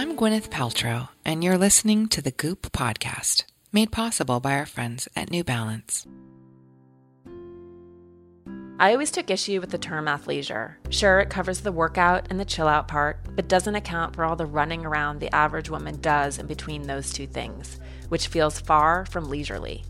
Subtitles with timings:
[0.00, 5.06] I'm Gwyneth Paltrow, and you're listening to the Goop Podcast, made possible by our friends
[5.14, 6.06] at New Balance.
[8.78, 10.76] I always took issue with the term athleisure.
[10.88, 14.36] Sure, it covers the workout and the chill out part, but doesn't account for all
[14.36, 17.78] the running around the average woman does in between those two things,
[18.08, 19.84] which feels far from leisurely.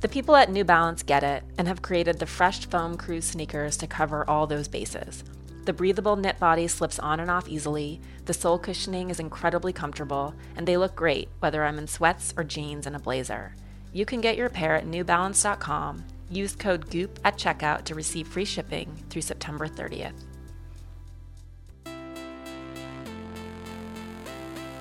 [0.00, 3.78] The people at New Balance get it and have created the Fresh Foam Cruz sneakers
[3.78, 5.24] to cover all those bases.
[5.64, 10.34] The breathable knit body slips on and off easily, the sole cushioning is incredibly comfortable,
[10.56, 13.54] and they look great whether I'm in sweats or jeans and a blazer.
[13.92, 18.44] You can get your pair at newbalance.com Use code GOOP at checkout to receive free
[18.44, 20.14] shipping through September 30th.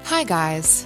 [0.05, 0.85] Hi, guys.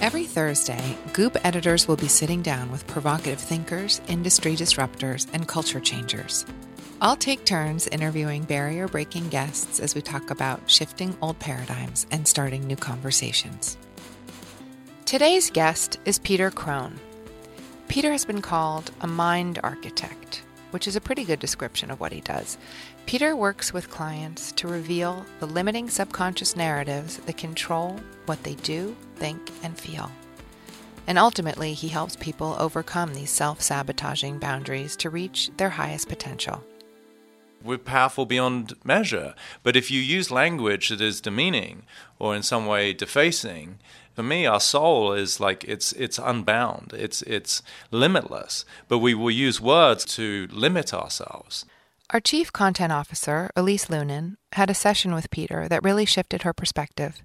[0.00, 5.80] Every Thursday, Goop editors will be sitting down with provocative thinkers, industry disruptors, and culture
[5.80, 6.44] changers.
[6.98, 12.26] I'll take turns interviewing barrier breaking guests as we talk about shifting old paradigms and
[12.26, 13.76] starting new conversations.
[15.04, 16.98] Today's guest is Peter Crone.
[17.88, 22.12] Peter has been called a mind architect, which is a pretty good description of what
[22.12, 22.56] he does.
[23.04, 28.96] Peter works with clients to reveal the limiting subconscious narratives that control what they do,
[29.16, 30.10] think, and feel.
[31.06, 36.64] And ultimately, he helps people overcome these self sabotaging boundaries to reach their highest potential.
[37.62, 39.34] We're powerful beyond measure.
[39.62, 41.82] But if you use language that is demeaning
[42.18, 43.78] or in some way defacing,
[44.14, 48.64] for me, our soul is like it's it's unbound, it's it's limitless.
[48.88, 51.66] But we will use words to limit ourselves.
[52.10, 56.52] Our chief content officer, Elise Loehnen, had a session with Peter that really shifted her
[56.52, 57.22] perspective.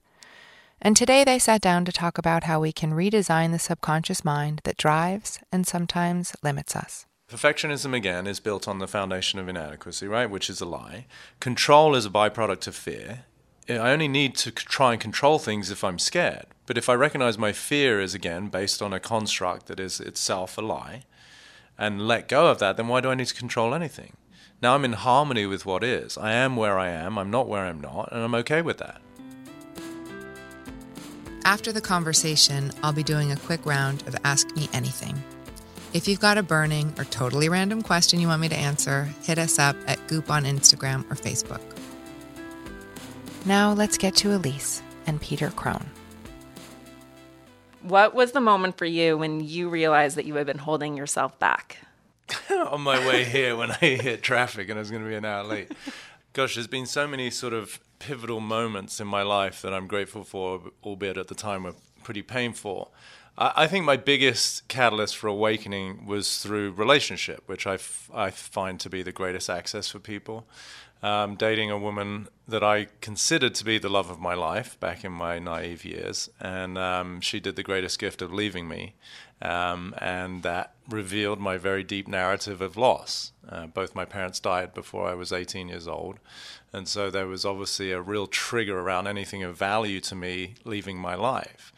[0.81, 4.61] And today they sat down to talk about how we can redesign the subconscious mind
[4.63, 7.05] that drives and sometimes limits us.
[7.31, 10.29] Perfectionism, again, is built on the foundation of inadequacy, right?
[10.29, 11.05] Which is a lie.
[11.39, 13.23] Control is a byproduct of fear.
[13.69, 16.47] I only need to try and control things if I'm scared.
[16.65, 20.57] But if I recognize my fear is again based on a construct that is itself
[20.57, 21.03] a lie
[21.77, 24.17] and let go of that, then why do I need to control anything?
[24.61, 26.17] Now I'm in harmony with what is.
[26.17, 29.01] I am where I am, I'm not where I'm not, and I'm okay with that.
[31.45, 35.23] After the conversation, I'll be doing a quick round of Ask Me Anything.
[35.93, 39.37] If you've got a burning or totally random question you want me to answer, hit
[39.37, 41.59] us up at Goop on Instagram or Facebook.
[43.45, 45.89] Now let's get to Elise and Peter Crone.
[47.81, 51.37] What was the moment for you when you realized that you had been holding yourself
[51.39, 51.79] back?
[52.49, 55.25] On my way here, when I hit traffic and I was going to be an
[55.25, 55.73] hour late.
[56.31, 60.23] Gosh, there's been so many sort of pivotal moments in my life that I'm grateful
[60.23, 62.93] for, albeit at the time were pretty painful.
[63.37, 68.79] I think my biggest catalyst for awakening was through relationship, which I, f- I find
[68.81, 70.45] to be the greatest access for people
[71.03, 75.03] um, dating a woman that I considered to be the love of my life back
[75.03, 76.29] in my naive years.
[76.39, 78.95] And um, she did the greatest gift of leaving me.
[79.41, 83.31] Um, and that revealed my very deep narrative of loss.
[83.47, 86.19] Uh, both my parents died before I was 18 years old.
[86.71, 90.99] And so there was obviously a real trigger around anything of value to me leaving
[90.99, 91.73] my life.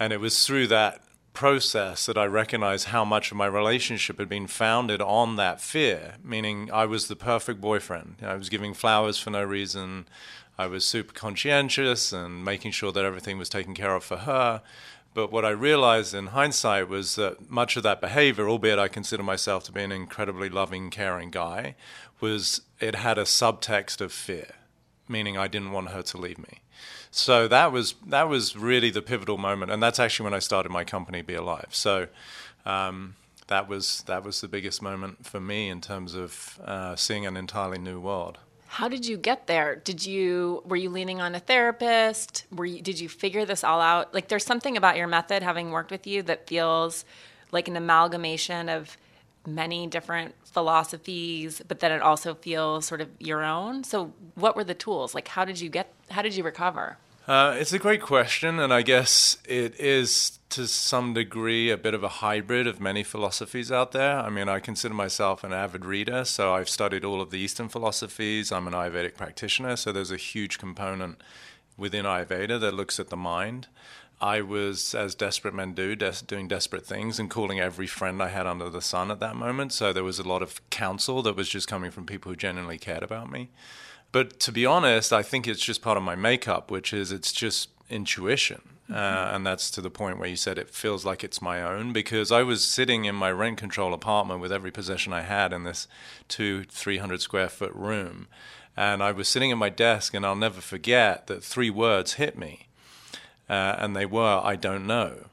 [0.00, 1.02] And it was through that
[1.34, 6.14] process that I recognized how much of my relationship had been founded on that fear,
[6.24, 8.16] meaning I was the perfect boyfriend.
[8.22, 10.08] I was giving flowers for no reason.
[10.58, 14.62] I was super conscientious and making sure that everything was taken care of for her.
[15.12, 19.22] But what I realized in hindsight was that much of that behavior, albeit I consider
[19.22, 21.74] myself to be an incredibly loving, caring guy,
[22.20, 24.54] was it had a subtext of fear,
[25.08, 26.62] meaning I didn't want her to leave me.
[27.10, 30.70] So that was that was really the pivotal moment, and that's actually when I started
[30.70, 31.68] my company, Be Alive.
[31.70, 32.06] So
[32.64, 33.16] um,
[33.48, 37.36] that was that was the biggest moment for me in terms of uh, seeing an
[37.36, 38.38] entirely new world.
[38.68, 39.74] How did you get there?
[39.74, 42.46] Did you were you leaning on a therapist?
[42.52, 44.14] Were you, did you figure this all out?
[44.14, 47.04] Like there's something about your method having worked with you that feels
[47.50, 48.96] like an amalgamation of
[49.46, 53.84] many different philosophies, but then it also feels sort of your own.
[53.84, 55.14] So, what were the tools?
[55.14, 55.92] Like, how did you get?
[56.10, 56.98] How did you recover?
[57.28, 61.94] Uh, it's a great question, and I guess it is to some degree a bit
[61.94, 64.18] of a hybrid of many philosophies out there.
[64.18, 67.68] I mean, I consider myself an avid reader, so I've studied all of the Eastern
[67.68, 68.50] philosophies.
[68.50, 71.22] I'm an Ayurvedic practitioner, so there's a huge component
[71.76, 73.68] within Ayurveda that looks at the mind.
[74.20, 78.28] I was, as desperate men do, des- doing desperate things and calling every friend I
[78.28, 79.72] had under the sun at that moment.
[79.72, 82.76] So there was a lot of counsel that was just coming from people who genuinely
[82.76, 83.48] cared about me.
[84.12, 87.32] But to be honest, I think it's just part of my makeup, which is it's
[87.32, 88.60] just intuition.
[88.90, 89.36] Uh, mm-hmm.
[89.36, 92.32] and that's to the point where you said it feels like it's my own because
[92.32, 95.86] I was sitting in my rent control apartment with every possession I had in this
[96.26, 98.26] two, 300 square foot room.
[98.76, 102.36] And I was sitting at my desk, and I'll never forget that three words hit
[102.36, 102.66] me
[103.50, 105.26] uh, and they were, I don't know.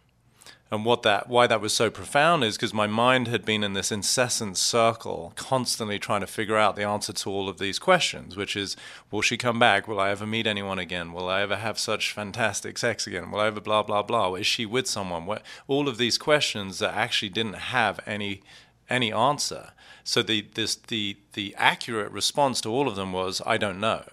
[0.69, 3.71] And what that, why that was so profound is because my mind had been in
[3.71, 8.35] this incessant circle, constantly trying to figure out the answer to all of these questions,
[8.35, 8.75] which is,
[9.09, 9.87] will she come back?
[9.87, 11.13] Will I ever meet anyone again?
[11.13, 13.31] Will I ever have such fantastic sex again?
[13.31, 14.33] Will I ever blah blah blah?
[14.33, 15.25] Is she with someone?
[15.25, 18.41] What, all of these questions that actually didn't have any
[18.89, 19.69] any answer.
[20.03, 24.03] So the this the the accurate response to all of them was, I don't know.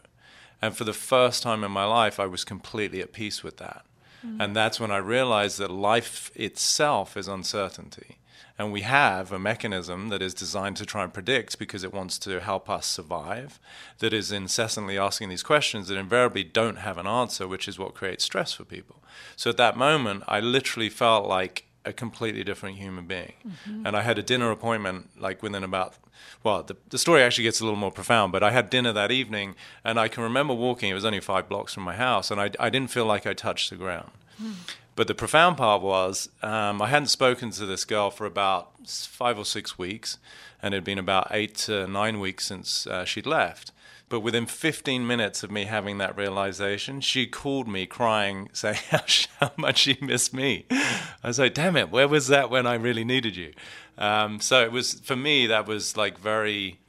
[0.63, 3.85] And for the first time in my life, I was completely at peace with that.
[4.25, 4.41] Mm-hmm.
[4.41, 8.19] And that's when I realized that life itself is uncertainty.
[8.57, 12.19] And we have a mechanism that is designed to try and predict because it wants
[12.21, 13.59] to help us survive,
[13.99, 17.95] that is incessantly asking these questions that invariably don't have an answer, which is what
[17.95, 19.03] creates stress for people.
[19.35, 23.35] So at that moment, I literally felt like a completely different human being.
[23.47, 23.87] Mm-hmm.
[23.87, 25.95] And I had a dinner appointment like within about
[26.43, 29.11] well, the, the story actually gets a little more profound, but I had dinner that
[29.11, 29.55] evening
[29.85, 32.51] and I can remember walking, it was only five blocks from my house, and I,
[32.61, 34.11] I didn't feel like I touched the ground.
[34.43, 34.55] Mm.
[34.97, 39.39] But the profound part was um, I hadn't spoken to this girl for about five
[39.39, 40.19] or six weeks,
[40.63, 43.73] and it had been about eight to nine weeks since uh, she'd left.
[44.09, 49.05] But within 15 minutes of me having that realization, she called me crying, saying how,
[49.41, 50.67] how much she missed me.
[50.71, 53.53] I was like, damn it, where was that when I really needed you?
[53.97, 56.81] Um, so it was, for me, that was like very,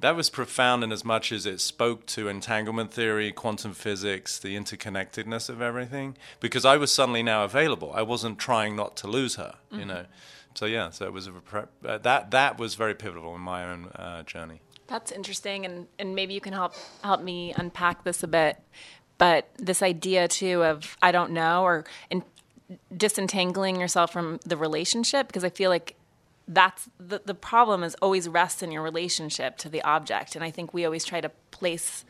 [0.00, 4.56] that was profound in as much as it spoke to entanglement theory, quantum physics, the
[4.56, 7.92] interconnectedness of everything, because I was suddenly now available.
[7.94, 9.80] I wasn't trying not to lose her, mm-hmm.
[9.80, 10.06] you know.
[10.54, 11.32] So yeah, so it was a,
[11.86, 14.62] uh, that that was very pivotal in my own uh, journey.
[14.88, 18.58] That's interesting, and, and maybe you can help help me unpack this a bit.
[19.18, 22.22] But this idea too of I don't know or in,
[22.96, 25.96] disentangling yourself from the relationship because I feel like
[26.48, 30.50] that's the the problem is always rests in your relationship to the object, and I
[30.50, 32.04] think we always try to place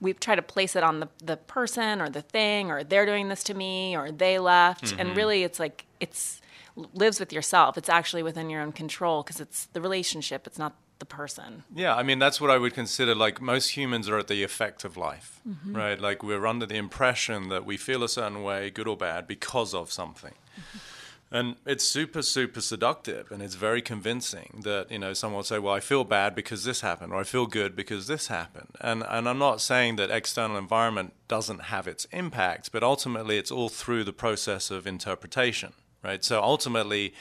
[0.00, 3.28] we try to place it on the the person or the thing or they're doing
[3.28, 5.00] this to me or they left, mm-hmm.
[5.00, 6.40] and really it's like it's
[6.76, 7.78] lives with yourself.
[7.78, 10.46] It's actually within your own control because it's the relationship.
[10.46, 10.74] It's not
[11.08, 11.64] the person.
[11.74, 14.84] Yeah, I mean that's what I would consider like most humans are at the effect
[14.84, 15.76] of life, mm-hmm.
[15.76, 16.00] right?
[16.00, 19.74] Like we're under the impression that we feel a certain way, good or bad, because
[19.74, 20.34] of something.
[20.58, 20.78] Mm-hmm.
[21.30, 25.58] And it's super, super seductive, and it's very convincing that you know someone will say,
[25.58, 29.02] "Well, I feel bad because this happened," or "I feel good because this happened." And
[29.08, 33.68] and I'm not saying that external environment doesn't have its impact, but ultimately it's all
[33.68, 35.72] through the process of interpretation,
[36.04, 36.22] right?
[36.22, 37.14] So ultimately,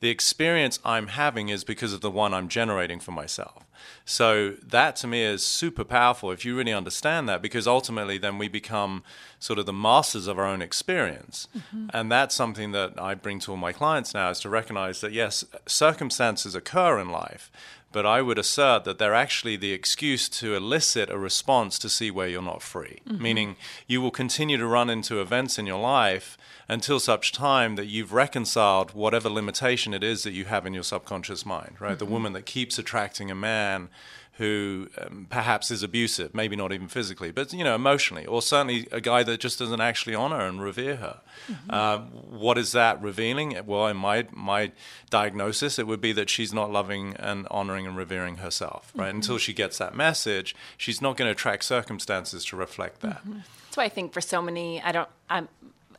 [0.00, 3.64] the experience I'm having is because of the one I'm generating for myself.
[4.04, 8.38] So that to me is super powerful if you really understand that, because ultimately then
[8.38, 9.02] we become
[9.38, 11.48] sort of the masters of our own experience.
[11.56, 11.88] Mm-hmm.
[11.92, 15.12] And that's something that I bring to all my clients now is to recognize that
[15.12, 17.50] yes, circumstances occur in life,
[17.94, 22.10] but I would assert that they're actually the excuse to elicit a response to see
[22.10, 22.98] where you're not free.
[23.08, 23.22] Mm-hmm.
[23.22, 23.56] Meaning,
[23.86, 26.36] you will continue to run into events in your life
[26.68, 30.82] until such time that you've reconciled whatever limitation it is that you have in your
[30.82, 31.90] subconscious mind, right?
[31.90, 31.98] Mm-hmm.
[32.04, 33.90] The woman that keeps attracting a man
[34.36, 38.88] who um, perhaps is abusive, maybe not even physically, but you know, emotionally, or certainly
[38.90, 41.20] a guy that just doesn't actually honor and revere her.
[41.48, 41.70] Mm-hmm.
[41.70, 43.56] Uh, what is that revealing?
[43.64, 44.72] Well, in my my
[45.08, 48.92] diagnosis, it would be that she's not loving and honoring and revering herself.
[48.94, 49.16] Right mm-hmm.
[49.16, 53.20] until she gets that message, she's not going to attract circumstances to reflect that.
[53.20, 53.38] Mm-hmm.
[53.66, 55.48] That's why I think for so many, I don't, I'm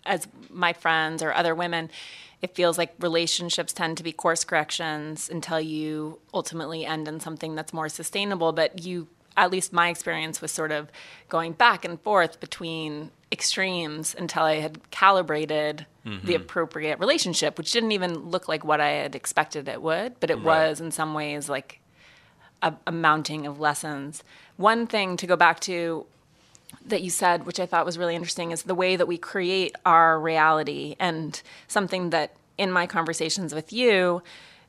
[0.05, 1.89] as my friends or other women
[2.41, 7.55] it feels like relationships tend to be course corrections until you ultimately end in something
[7.55, 8.51] that's more sustainable.
[8.51, 10.91] But you, at least my experience was sort of
[11.29, 16.25] going back and forth between extremes until I had calibrated mm-hmm.
[16.25, 20.29] the appropriate relationship, which didn't even look like what I had expected it would, but
[20.29, 20.69] it right.
[20.69, 21.79] was in some ways like
[22.61, 24.23] a, a mounting of lessons.
[24.57, 26.05] One thing to go back to
[26.85, 29.75] that you said, which I thought was really interesting, is the way that we create
[29.85, 30.95] our reality.
[30.99, 34.21] And something that in my conversations with you,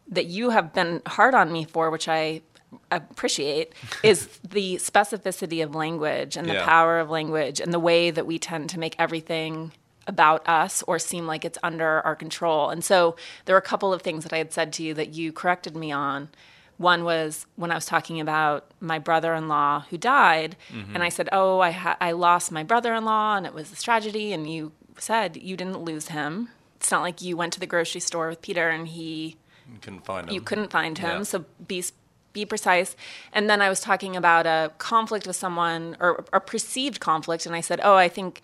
[0.09, 2.43] that you have been hard on me for, which I
[2.91, 3.73] appreciate,
[4.03, 6.65] is the specificity of language and the yeah.
[6.65, 9.73] power of language and the way that we tend to make everything
[10.07, 12.71] about us or seem like it's under our control.
[12.71, 15.11] And so there were a couple of things that I had said to you that
[15.15, 16.29] you corrected me on.
[16.79, 20.95] One was when I was talking about my brother-in-law who died, mm-hmm.
[20.95, 24.33] and I said, "Oh, I ha- I lost my brother-in-law, and it was a tragedy."
[24.33, 26.51] And you said you didn't lose him.
[26.77, 29.37] It's not like you went to the grocery store with Peter and he
[29.73, 30.35] you couldn't find him.
[30.35, 31.19] You couldn't find him.
[31.19, 31.23] Yeah.
[31.25, 31.85] So be
[32.33, 32.97] be precise.
[33.33, 37.55] And then I was talking about a conflict with someone or a perceived conflict, and
[37.55, 38.43] I said, "Oh, I think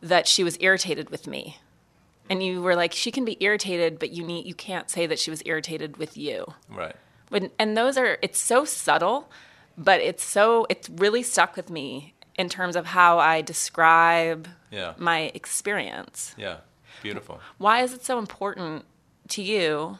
[0.00, 1.58] that she was irritated with me."
[2.28, 5.18] And you were like, "She can be irritated, but you need you can't say that
[5.18, 6.96] she was irritated with you." Right.
[7.28, 9.28] When, and those are it's so subtle,
[9.76, 14.94] but it's so it's really stuck with me in terms of how I describe Yeah.
[14.98, 16.34] my experience.
[16.36, 16.58] Yeah.
[17.02, 17.40] Beautiful.
[17.58, 18.84] Why is it so important
[19.28, 19.98] to you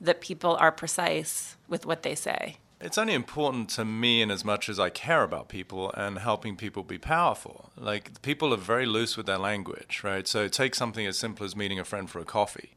[0.00, 2.56] that people are precise with what they say?
[2.82, 6.56] It's only important to me in as much as I care about people and helping
[6.56, 7.70] people be powerful.
[7.76, 10.26] Like, people are very loose with their language, right?
[10.26, 12.70] So, take something as simple as meeting a friend for a coffee.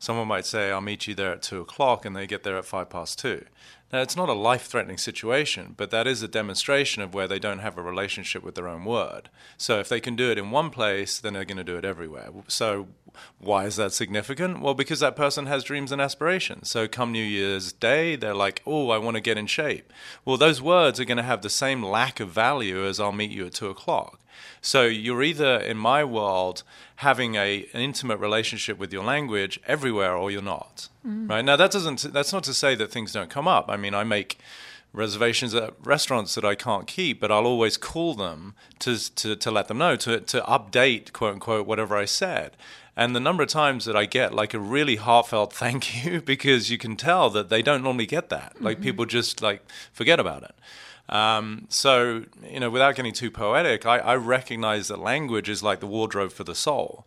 [0.00, 2.64] Someone might say, I'll meet you there at two o'clock, and they get there at
[2.64, 3.44] five past two.
[3.94, 7.38] Now, it's not a life threatening situation, but that is a demonstration of where they
[7.38, 9.30] don't have a relationship with their own word.
[9.56, 11.84] So, if they can do it in one place, then they're going to do it
[11.84, 12.30] everywhere.
[12.48, 12.88] So,
[13.38, 14.60] why is that significant?
[14.60, 16.68] Well, because that person has dreams and aspirations.
[16.68, 19.92] So, come New Year's Day, they're like, oh, I want to get in shape.
[20.24, 23.30] Well, those words are going to have the same lack of value as I'll meet
[23.30, 24.18] you at two o'clock.
[24.60, 26.62] So you're either, in my world,
[26.96, 30.88] having a, an intimate relationship with your language everywhere, or you're not.
[31.06, 31.28] Mm.
[31.28, 32.12] Right now, that doesn't.
[32.12, 33.66] That's not to say that things don't come up.
[33.68, 34.38] I mean, I make
[34.94, 39.50] reservations at restaurants that I can't keep, but I'll always call them to to, to
[39.50, 42.56] let them know to to update quote unquote whatever I said.
[42.96, 46.70] And the number of times that I get like a really heartfelt thank you because
[46.70, 48.62] you can tell that they don't normally get that.
[48.62, 48.84] Like mm-hmm.
[48.84, 49.62] people just like
[49.92, 50.54] forget about it.
[51.08, 55.80] Um, so, you know, without getting too poetic, I, I recognize that language is like
[55.80, 57.06] the wardrobe for the soul.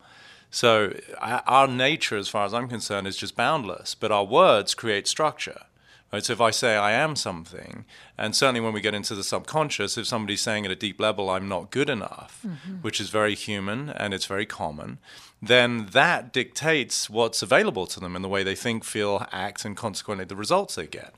[0.50, 4.74] So, our our nature, as far as I'm concerned, is just boundless, but our words
[4.74, 5.62] create structure.
[6.10, 6.24] Right?
[6.24, 7.84] So, if I say I am something,
[8.16, 11.28] and certainly when we get into the subconscious, if somebody's saying at a deep level,
[11.28, 12.46] I'm not good enough,
[12.80, 14.98] which is very human and it's very common,
[15.42, 19.76] then that dictates what's available to them and the way they think, feel, act, and
[19.76, 21.14] consequently the results they get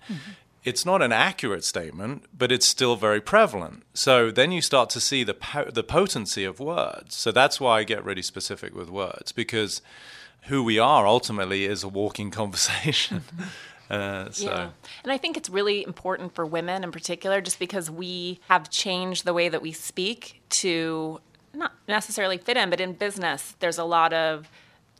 [0.62, 3.82] it's not an accurate statement, but it's still very prevalent.
[3.94, 7.16] So then you start to see the po- the potency of words.
[7.16, 9.80] So that's why I get really specific with words because
[10.44, 13.22] who we are ultimately is a walking conversation.
[13.90, 14.70] Uh, so Yeah.
[15.02, 19.24] And I think it's really important for women in particular, just because we have changed
[19.24, 21.20] the way that we speak to
[21.52, 24.48] not necessarily fit in, but in business, there's a lot of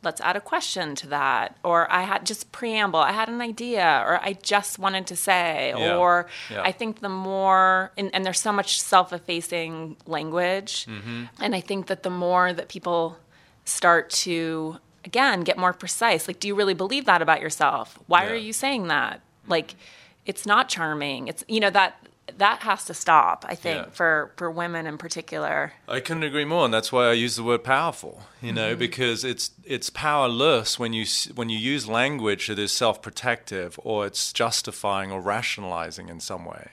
[0.03, 4.03] let's add a question to that, or I had just preamble, I had an idea,
[4.07, 5.95] or I just wanted to say, Yeah.
[5.97, 6.61] or Yeah.
[6.63, 10.85] I think the more, and, and there's so much self effacing language.
[10.87, 11.25] Mm-hmm.
[11.39, 13.17] And I think that the more that people
[13.65, 17.99] start to, again, get more precise, like, do you really believe that about yourself?
[18.07, 18.31] Why Yeah.
[18.31, 19.21] are you saying that?
[19.47, 19.75] Like,
[20.25, 21.27] it's not charming.
[21.27, 21.95] It's, you know, that.
[22.37, 23.91] That has to stop, I think, Yeah.
[23.91, 25.73] for, for women in particular.
[25.87, 28.23] I couldn't agree more, and that's why I use the word powerful.
[28.41, 33.79] You know, because it's it's powerless when you when you use language that is self-protective
[33.83, 36.69] or it's justifying or rationalizing in some way.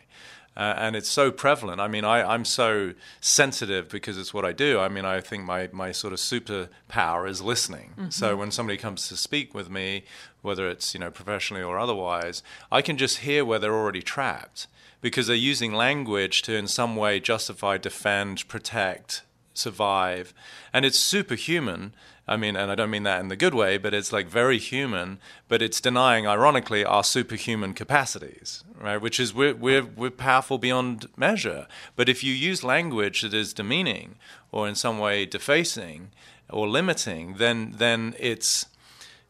[0.57, 1.81] Uh, and it's so prevalent.
[1.81, 4.81] I mean, I, I'm so sensitive because it's what I do.
[4.81, 7.95] I mean, I think my, my sort of superpower is listening.
[8.11, 10.03] So when somebody comes to speak with me,
[10.43, 14.67] whether it's you know professionally or otherwise, I can just hear where they're already trapped
[15.00, 19.23] because they're using language to in some way justify, defend, protect,
[19.55, 20.35] survive.
[20.73, 21.95] And it's superhuman.
[22.26, 24.59] I mean, and I don't mean that in the good way, but it's like very
[24.59, 29.00] human, but it's denying, ironically, our superhuman capacities, right?
[29.00, 31.67] Which is we're, we're, we're powerful beyond measure.
[31.97, 34.17] But if you use language that is demeaning
[34.52, 36.11] or in some way defacing
[36.50, 38.67] or limiting, then, then it's,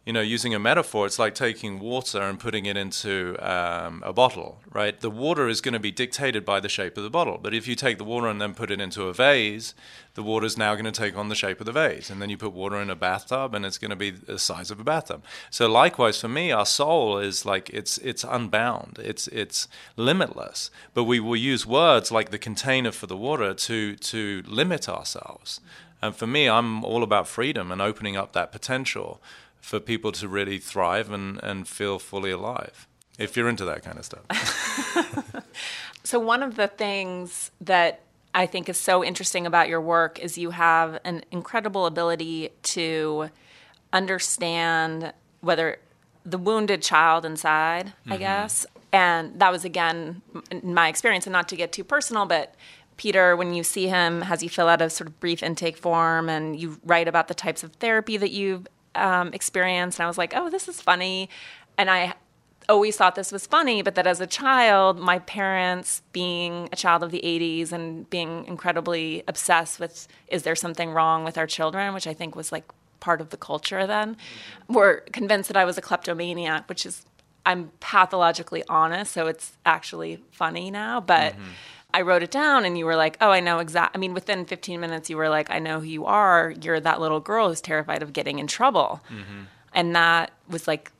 [0.08, 4.10] you know, using a metaphor, it's like taking water and putting it into um, a
[4.10, 4.98] bottle, right?
[4.98, 7.36] The water is going to be dictated by the shape of the bottle.
[7.36, 9.74] But if you take the water and then put it into a vase,
[10.14, 12.08] the water is now going to take on the shape of the vase.
[12.08, 14.70] And then you put water in a bathtub and it's going to be the size
[14.70, 15.22] of a bathtub.
[15.50, 20.70] So likewise, for me, our soul is like it's it's unbound, it's it's limitless.
[20.94, 25.60] But we will use words like the container for the water to to limit ourselves.
[26.00, 29.20] And for me, I'm all about freedom and opening up that potential
[29.60, 32.86] for people to really thrive and, and feel fully alive.
[33.18, 35.44] If you're into that kind of stuff.
[36.08, 38.00] So, one of the things that
[38.34, 43.28] I think is so interesting about your work is you have an incredible ability to
[43.92, 45.12] understand
[45.42, 45.76] whether
[46.24, 48.20] the wounded child inside, I mm-hmm.
[48.20, 48.64] guess.
[48.90, 52.54] And that was, again, in my experience, and not to get too personal, but
[52.96, 56.30] Peter, when you see him, has you fill out a sort of brief intake form
[56.30, 58.66] and you write about the types of therapy that you've
[58.98, 59.98] um, experienced.
[59.98, 61.28] And I was like, oh, this is funny.
[61.76, 62.14] And I
[62.68, 67.02] always thought this was funny, but that as a child, my parents, being a child
[67.02, 71.94] of the 80s and being incredibly obsessed with is there something wrong with our children,
[71.94, 72.64] which I think was like
[73.00, 74.16] part of the culture then,
[74.68, 77.06] were convinced that I was a kleptomaniac, which is,
[77.46, 81.00] I'm pathologically honest, so it's actually funny now.
[81.00, 81.34] But
[81.94, 83.96] I wrote it down and you were like, oh, I know exactly.
[83.96, 86.52] I mean, within 15 minutes, you were like, I know who you are.
[86.60, 89.00] You're that little girl who's terrified of getting in trouble.
[89.08, 89.42] Mm-hmm.
[89.72, 90.92] And that was like,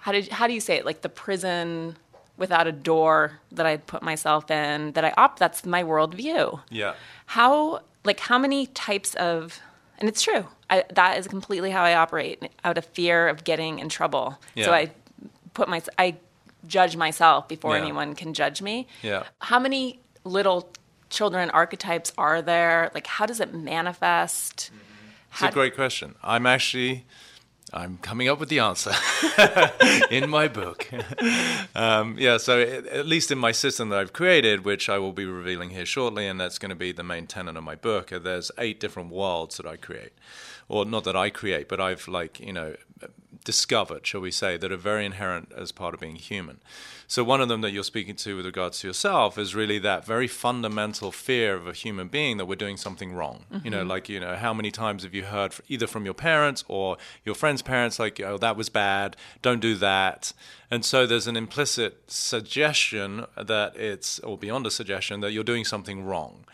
[0.00, 0.84] how did how do you say it?
[0.84, 1.96] Like the prison
[2.36, 6.60] without a door that I put myself in, that I opt, that's my worldview.
[6.70, 6.94] Yeah.
[7.26, 9.58] How, like, how many types of,
[9.98, 13.78] and it's true, I, that is completely how I operate out of fear of getting
[13.78, 14.38] in trouble.
[14.54, 14.66] Yeah.
[14.66, 14.90] So I
[15.54, 16.16] put my, I
[16.66, 17.82] judge myself before Yeah.
[17.82, 18.86] anyone can judge me.
[19.02, 19.22] Yeah.
[19.40, 20.68] How many little
[21.08, 22.90] children archetypes are there?
[22.94, 24.70] Like, how does it manifest?
[25.32, 26.14] It's a great question.
[26.22, 27.04] I'm actually,
[27.72, 28.92] I'm coming up with the answer
[30.10, 30.88] in my book.
[31.74, 35.12] um, yeah, so it, at least in my system that I've created, which I will
[35.12, 38.12] be revealing here shortly, and that's going to be the main tenet of my book.
[38.12, 40.12] uh, There's eight different worlds that I create,
[40.68, 42.76] or not that I create, but I've like you know
[43.46, 46.58] discovered, shall we say, that are very inherent as part of being human.
[47.06, 50.04] So one of them that you're speaking to with regards to yourself is really that
[50.04, 53.44] very fundamental fear of a human being that we're doing something wrong.
[53.62, 53.88] You know, mm-hmm.
[53.88, 57.36] like you know, how many times have you heard either from your parents or your
[57.36, 59.16] friends' parents, like, "Oh, that was bad.
[59.40, 60.32] Don't do that."
[60.68, 65.64] And so there's an implicit suggestion that it's, or beyond a suggestion, that you're doing
[65.64, 66.44] something wrong.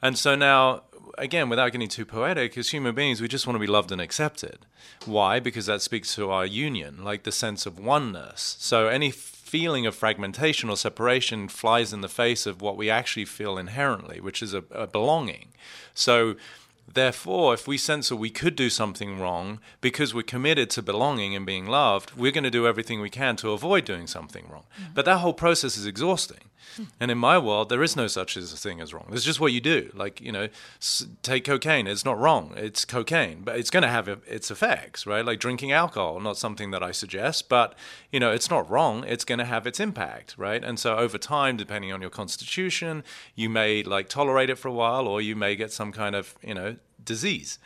[0.00, 0.84] And so now,
[1.18, 4.00] again, without getting too poetic, as human beings, we just want to be loved and
[4.00, 4.66] accepted.
[5.04, 5.40] Why?
[5.40, 8.56] Because that speaks to our union, like the sense of oneness.
[8.58, 13.24] So any feeling of fragmentation or separation flies in the face of what we actually
[13.24, 15.48] feel inherently, which is a, a belonging.
[15.92, 16.36] So
[16.92, 21.36] Therefore, if we sense that we could do something wrong because we're committed to belonging
[21.36, 24.64] and being loved, we're going to do everything we can to avoid doing something wrong.
[24.74, 24.94] Mm-hmm.
[24.94, 26.50] But that whole process is exhausting.
[26.98, 29.08] And in my world, there is no such as a thing as wrong.
[29.12, 29.90] It's just what you do.
[29.94, 30.48] Like, you know,
[30.80, 31.86] s- take cocaine.
[31.86, 32.52] It's not wrong.
[32.56, 35.24] It's cocaine, but it's going to have its effects, right?
[35.24, 37.74] Like drinking alcohol, not something that I suggest, but,
[38.12, 39.04] you know, it's not wrong.
[39.04, 40.62] It's going to have its impact, right?
[40.62, 43.04] And so over time, depending on your constitution,
[43.34, 46.34] you may like tolerate it for a while or you may get some kind of,
[46.42, 47.58] you know, disease.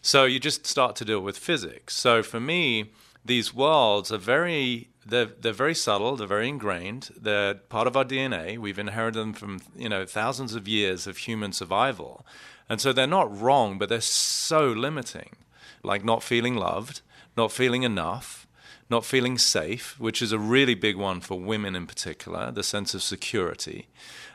[0.00, 1.96] So you just start to deal with physics.
[1.96, 2.90] So for me,
[3.24, 8.04] these worlds are very they're, they're very subtle they're very ingrained they're part of our
[8.04, 12.26] dna we've inherited them from you know thousands of years of human survival
[12.68, 15.36] and so they're not wrong but they're so limiting
[15.82, 17.00] like not feeling loved
[17.36, 18.46] not feeling enough
[18.90, 22.94] not feeling safe which is a really big one for women in particular the sense
[22.94, 23.88] of security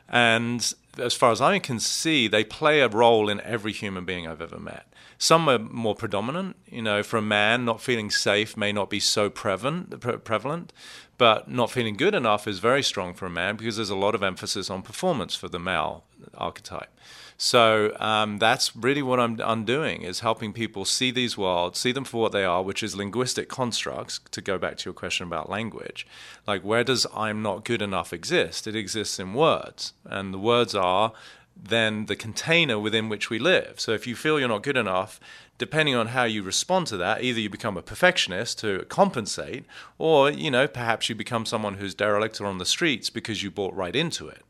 [0.10, 4.28] and as far as I can see, they play a role in every human being
[4.28, 4.88] I've ever met.
[5.18, 6.56] Some are more predominant.
[6.68, 10.74] You know, for a man, not feeling safe may not be so prevalent, pre- prevalent,
[11.18, 14.16] but not feeling good enough is very strong for a man because there's a lot
[14.16, 16.04] of emphasis on performance for the male
[16.36, 16.90] archetype.
[17.38, 22.06] So um, that's really what I'm undoing is helping people see these worlds, see them
[22.06, 24.20] for what they are, which is linguistic constructs.
[24.32, 26.08] To go back to your question about language,
[26.48, 28.68] like where does "I'm not good enough" exist?
[28.68, 31.14] It exists in words, and the words are
[31.56, 33.80] then the container within which we live.
[33.80, 35.20] So if you feel you're not good enough,
[35.58, 39.66] depending on how you respond to that, either you become a perfectionist to compensate,
[39.98, 43.52] or you know perhaps you become someone who's derelict or on the streets because you
[43.52, 44.44] bought right into it.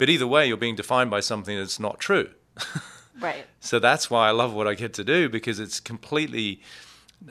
[0.00, 2.30] But either way, you're being defined by something that's not true.
[3.20, 3.44] Right.
[3.60, 6.62] So that's why I love what I get to do because it's completely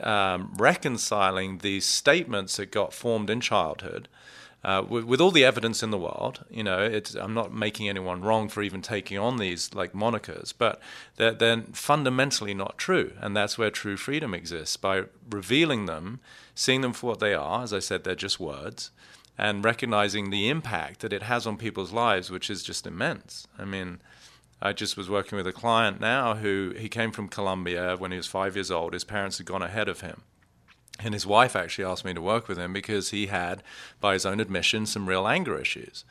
[0.00, 4.06] um, reconciling these statements that got formed in childhood
[4.62, 6.44] uh, with, with all the evidence in the world.
[6.48, 10.54] You know, it's, I'm not making anyone wrong for even taking on these like monikers,
[10.56, 10.80] but
[11.16, 16.20] they're, they're fundamentally not true, and that's where true freedom exists by revealing them,
[16.54, 17.64] seeing them for what they are.
[17.64, 18.92] As I said, they're just words.
[19.40, 23.46] And recognizing the impact that it has on people's lives, which is just immense.
[23.58, 24.00] I mean,
[24.60, 28.18] I just was working with a client now who he came from Colombia when he
[28.18, 28.92] was five years old.
[28.92, 30.24] His parents had gone ahead of him.
[30.98, 33.62] And his wife actually asked me to work with him because he had,
[33.98, 36.04] by his own admission, some real anger issues.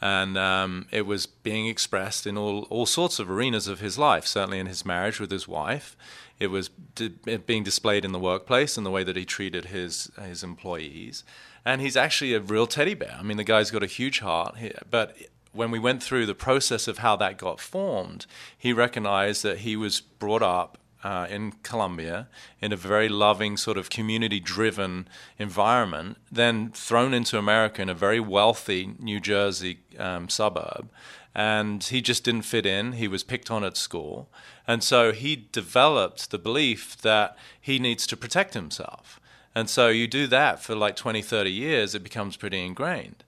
[0.00, 4.26] And um, it was being expressed in all, all sorts of arenas of his life,
[4.26, 5.96] certainly in his marriage with his wife.
[6.38, 10.10] It was di- being displayed in the workplace and the way that he treated his,
[10.22, 11.24] his employees.
[11.64, 13.16] And he's actually a real teddy bear.
[13.18, 15.16] I mean, the guy's got a huge heart, he- but
[15.52, 18.26] when we went through the process of how that got formed,
[18.58, 20.76] he recognized that he was brought up
[21.06, 22.26] uh, in Colombia
[22.60, 25.06] in a very loving, sort of community driven
[25.38, 30.88] environment, then thrown into America in a very wealthy New Jersey um, suburb.
[31.32, 32.92] And he just didn't fit in.
[32.94, 34.28] He was picked on at school.
[34.66, 39.20] And so he developed the belief that he needs to protect himself.
[39.54, 43.22] And so you do that for like 20, 30 years, it becomes pretty ingrained.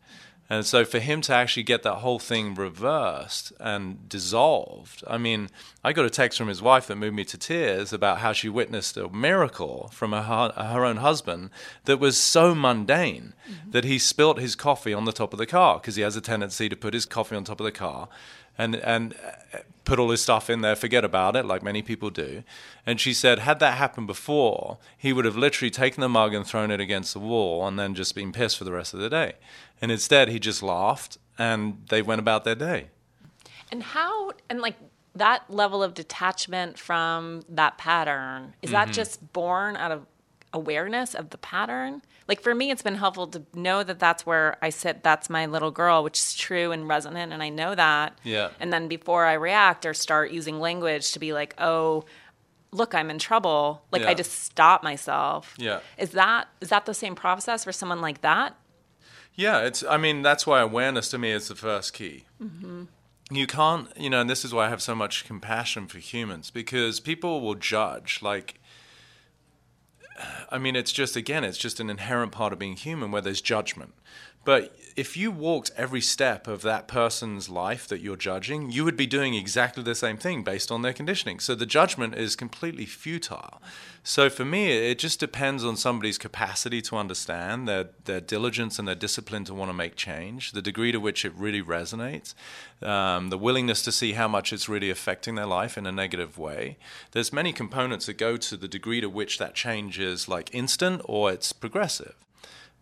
[0.51, 5.51] And so for him to actually get that whole thing reversed and dissolved, I mean,
[5.85, 8.49] I got a text from his wife that moved me to tears about how she
[8.49, 11.51] witnessed a miracle from her, her own husband
[11.85, 13.71] that was so mundane mm-hmm.
[13.73, 16.21] that he spilt his coffee on the top of the car because he has a
[16.23, 18.09] tendency to put his coffee on top of the car.
[18.57, 19.15] and and
[19.89, 22.45] put all his stuff in there, forget about it, like many people do.
[22.85, 26.47] And she said, had that happened before, he would have literally taken the mug and
[26.47, 29.09] thrown it against the wall and then just been pissed for the rest of the
[29.09, 29.33] day.
[29.81, 32.89] And instead, he just laughed and they went about their day.
[33.73, 34.77] And how, and like
[35.15, 38.93] that level of detachment from that pattern, is that mm-hmm.
[38.93, 40.07] just born out of
[40.59, 42.03] awareness of the pattern?
[42.27, 45.47] Like for me, it's been helpful to know that that's where I sit, that's my
[45.47, 48.19] little girl, which is true and resonant, and I know that.
[48.23, 48.51] Yeah.
[48.61, 52.05] And then before I react or start using language to be like, oh,
[52.71, 55.55] look, I'm in trouble, like I just stop myself.
[55.59, 55.81] Yeah.
[55.97, 58.57] Is that is that the same process for someone like that?
[59.35, 59.85] Yeah, it's.
[59.85, 62.25] I mean, that's why awareness to me is the first key.
[62.43, 62.85] Mm-hmm.
[63.31, 66.51] You can't, you know, and this is why I have so much compassion for humans
[66.51, 68.21] because people will judge.
[68.21, 68.58] Like,
[70.51, 73.41] I mean, it's just again, it's just an inherent part of being human where there's
[73.41, 73.95] judgment.
[74.49, 78.97] But if you walked every step of that person's life that you're judging, you would
[78.97, 81.39] be doing exactly the same thing based on their conditioning.
[81.39, 83.61] So the judgment is completely futile.
[84.03, 88.89] So for me, it just depends on somebody's capacity to understand, their, their diligence and
[88.89, 92.33] their discipline to want to make change, the degree to which it really resonates,
[92.81, 96.39] um, the willingness to see how much it's really affecting their life in a negative
[96.39, 96.79] way.
[97.13, 101.03] There's many components that go to the degree to which that change is like instant
[101.05, 102.15] or it's progressive.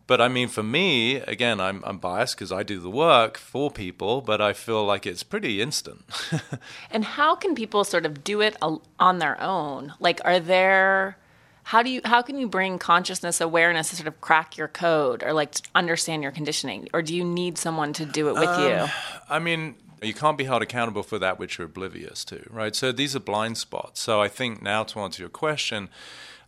[0.06, 3.70] But I mean, for me, again, I'm, I'm biased because I do the work for
[3.70, 6.04] people, but I feel like it's pretty instant.
[6.90, 9.94] And how can people sort of do it on their own?
[9.98, 11.18] Like, are there,
[11.64, 15.22] how do you, how can you bring consciousness awareness to sort of crack your code
[15.22, 16.88] or like understand your conditioning?
[16.94, 18.76] Or do you need someone to do it with you?
[18.76, 18.90] Um,
[19.28, 22.74] I mean, you can't be held accountable for that which you're oblivious to, right?
[22.74, 24.00] So these are blind spots.
[24.00, 25.88] So I think now to answer your question,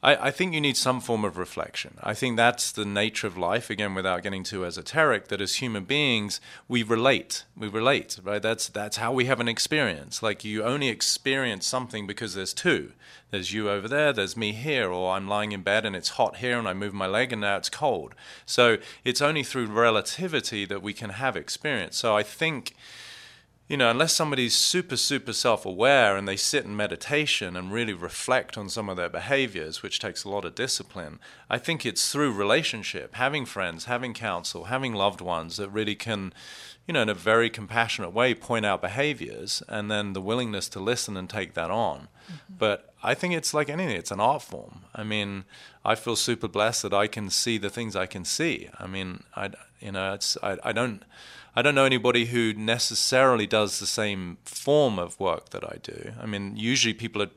[0.03, 1.95] I, I think you need some form of reflection.
[2.03, 5.85] I think that's the nature of life, again, without getting too esoteric, that as human
[5.85, 7.45] beings, we relate.
[7.57, 8.41] We relate, right?
[8.41, 10.23] That's, that's how we have an experience.
[10.23, 12.93] Like you only experience something because there's two.
[13.31, 16.37] There's you over there, there's me here, or I'm lying in bed and it's hot
[16.37, 18.15] here and I move my leg and now it's cold.
[18.47, 21.97] So it's only through relativity that we can have experience.
[21.97, 22.75] So I think
[23.69, 27.93] you know, unless somebody's super, super self aware and they sit in meditation and really
[27.93, 32.11] reflect on some of their behaviors, which takes a lot of discipline, I think it's
[32.11, 36.33] through relationship, having friends, having counsel, having loved ones that really can,
[36.87, 40.81] you know, in a very compassionate way point out behaviors and then the willingness to
[40.81, 42.09] listen and take that on.
[42.27, 42.55] Mm-hmm.
[42.59, 44.87] But I think it's like anything, it's an art form.
[44.95, 45.45] I mean,
[45.85, 48.71] I feel super blessed that I can see the things I can see.
[48.79, 51.03] I mean, I, you know, it's, I, I don't.
[51.59, 56.13] I don't know anybody who necessarily does the same form of work that I do.
[56.23, 57.31] I mean, usually people are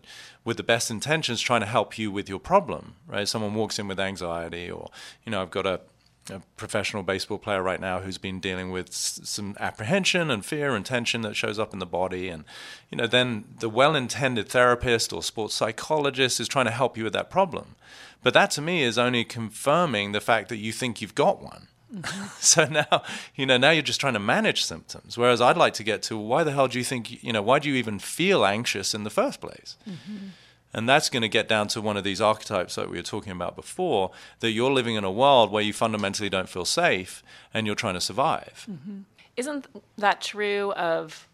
[0.45, 3.27] with the best intentions trying to help you with your problem, right?
[3.27, 4.91] Someone walks in with anxiety, or,
[5.25, 5.81] you know, I've got a,
[6.29, 10.75] a professional baseball player right now who's been dealing with s- some apprehension and fear
[10.75, 12.29] and tension that shows up in the body.
[12.29, 12.43] And,
[12.91, 17.05] you know, then the well intended therapist or sports psychologist is trying to help you
[17.05, 17.75] with that problem.
[18.21, 21.69] But that to me is only confirming the fact that you think you've got one.
[22.39, 23.03] so now,
[23.35, 25.17] you know, now you're just trying to manage symptoms.
[25.17, 27.59] Whereas I'd like to get to why the hell do you think, you know, why
[27.59, 29.77] do you even feel anxious in the first place?
[29.87, 30.27] Mm-hmm.
[30.73, 33.33] And that's going to get down to one of these archetypes that we were talking
[33.33, 37.23] about before that you're living in a world where you fundamentally don't feel safe
[37.53, 38.65] and you're trying to survive.
[38.71, 39.01] Mm-hmm.
[39.35, 41.27] Isn't that true of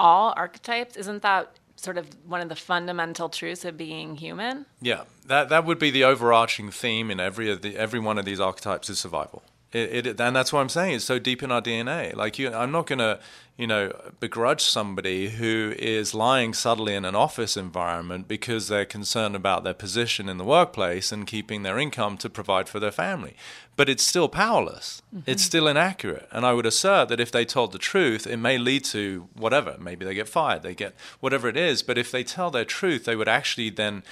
[0.00, 0.96] all archetypes?
[0.96, 4.66] Isn't that sort of one of the fundamental truths of being human?
[4.80, 8.24] Yeah, that that would be the overarching theme in every of the every one of
[8.24, 9.42] these archetypes is survival.
[9.70, 10.94] It, it, and that's what I'm saying.
[10.94, 12.16] It's so deep in our DNA.
[12.16, 13.20] Like you, I'm not going to,
[13.58, 19.36] you know, begrudge somebody who is lying subtly in an office environment because they're concerned
[19.36, 23.36] about their position in the workplace and keeping their income to provide for their family.
[23.76, 25.02] But it's still powerless.
[25.26, 26.28] It's still inaccurate.
[26.32, 29.76] And I would assert that if they told the truth, it may lead to whatever.
[29.78, 30.62] Maybe they get fired.
[30.62, 31.82] They get whatever it is.
[31.82, 34.02] But if they tell their truth, they would actually then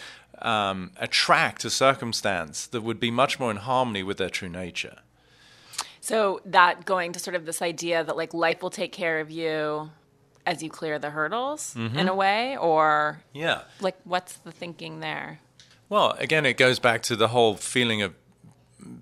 [0.42, 4.98] um, attract a circumstance that would be much more in harmony with their true nature.
[6.06, 9.28] So that going to sort of this idea that like life will take care of
[9.28, 9.90] you
[10.46, 12.06] as you clear the hurdles in mm-hmm.
[12.06, 13.62] a way, or Yeah.
[13.80, 15.40] like what's the thinking there?
[15.88, 18.14] Well, again, it goes back to the whole feeling of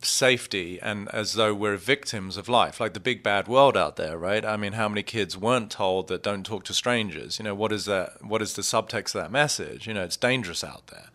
[0.02, 4.16] safety and as though we're victims of life, like the big bad world out there,
[4.16, 4.44] right?
[4.44, 7.38] I mean, how many kids weren't told that don't talk to strangers?
[7.38, 8.24] You know, what is that?
[8.24, 9.86] What is the subtext of that message?
[9.86, 11.08] You know, it's dangerous out there.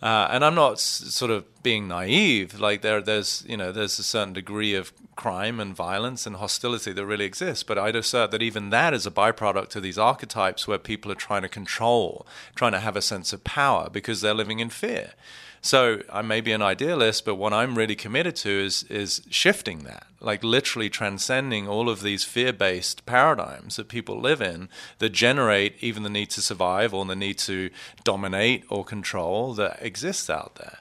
[0.00, 2.60] Uh, and I'm not s- sort of being naive.
[2.60, 6.92] Like there, there's you know there's a certain degree of crime and violence and hostility
[6.92, 7.64] that really exists.
[7.64, 11.16] But I'd assert that even that is a byproduct of these archetypes where people are
[11.16, 15.14] trying to control, trying to have a sense of power because they're living in fear.
[15.60, 19.80] So I may be an idealist, but what I'm really committed to is is shifting
[19.80, 24.68] that, like literally transcending all of these fear-based paradigms that people live in
[24.98, 27.70] that generate even the need to survive or the need to
[28.04, 30.78] dominate or control that exists out there.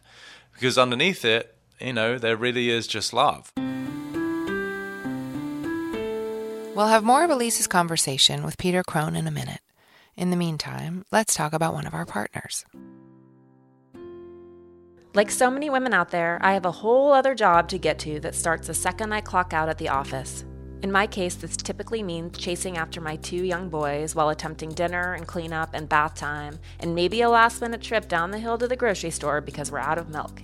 [0.54, 3.52] Because underneath it, you know, there really is just love.
[6.76, 9.62] We'll have more of Elise's conversation with Peter Crone in a minute.
[10.16, 12.66] In the meantime, let's talk about one of our partners.
[15.18, 18.20] Like so many women out there, I have a whole other job to get to
[18.20, 20.46] that starts the second I clock out at the office.
[20.84, 25.14] In my case, this typically means chasing after my two young boys while attempting dinner
[25.16, 28.68] and cleanup and bath time, and maybe a last minute trip down the hill to
[28.68, 30.40] the grocery store because we're out of milk.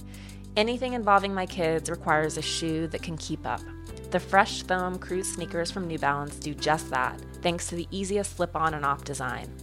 [0.57, 3.61] Anything involving my kids requires a shoe that can keep up.
[4.09, 8.37] The Fresh Foam Cruz sneakers from New Balance do just that, thanks to the easiest
[8.37, 9.55] slip on and off design.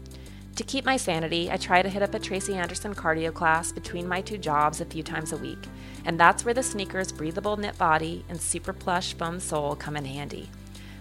[0.61, 4.07] To keep my sanity, I try to hit up a Tracy Anderson cardio class between
[4.07, 5.65] my two jobs a few times a week,
[6.05, 10.05] and that's where the sneaker's breathable knit body and super plush foam sole come in
[10.05, 10.51] handy.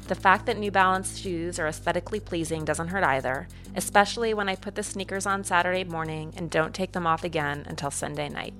[0.07, 4.55] The fact that New Balance shoes are aesthetically pleasing doesn't hurt either, especially when I
[4.55, 8.53] put the sneakers on Saturday morning and don't take them off again until Sunday night.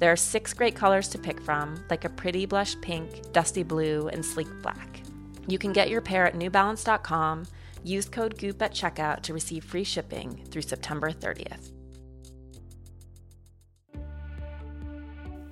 [0.00, 4.08] There are six great colors to pick from, like a pretty blush pink, dusty blue,
[4.08, 5.02] and sleek black.
[5.46, 7.46] You can get your pair at newbalance.com
[7.82, 11.72] Use code GOOP at checkout to receive free shipping through September 30th.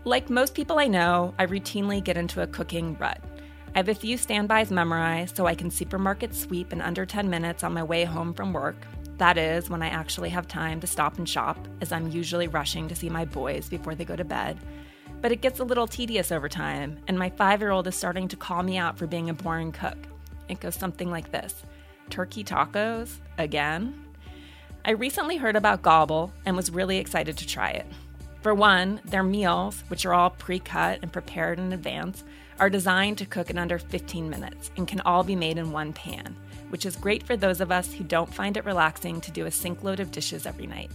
[0.04, 3.20] Like most people I know, I routinely get into a cooking rut.
[3.74, 7.62] I have a few standbys memorized so I can supermarket sweep in under 10 minutes
[7.62, 8.86] on my way home from work.
[9.18, 12.88] That is, when I actually have time to stop and shop, as I'm usually rushing
[12.88, 14.58] to see my boys before they go to bed.
[15.20, 18.28] But it gets a little tedious over time, and my five year old is starting
[18.28, 19.98] to call me out for being a boring cook.
[20.48, 21.62] It goes something like this
[22.08, 24.04] turkey tacos again?
[24.84, 27.86] I recently heard about Gobble and was really excited to try it.
[28.42, 32.24] For one, their meals, which are all pre cut and prepared in advance,
[32.58, 35.92] are designed to cook in under 15 minutes and can all be made in one
[35.92, 36.36] pan,
[36.70, 39.50] which is great for those of us who don't find it relaxing to do a
[39.50, 40.90] sink load of dishes every night.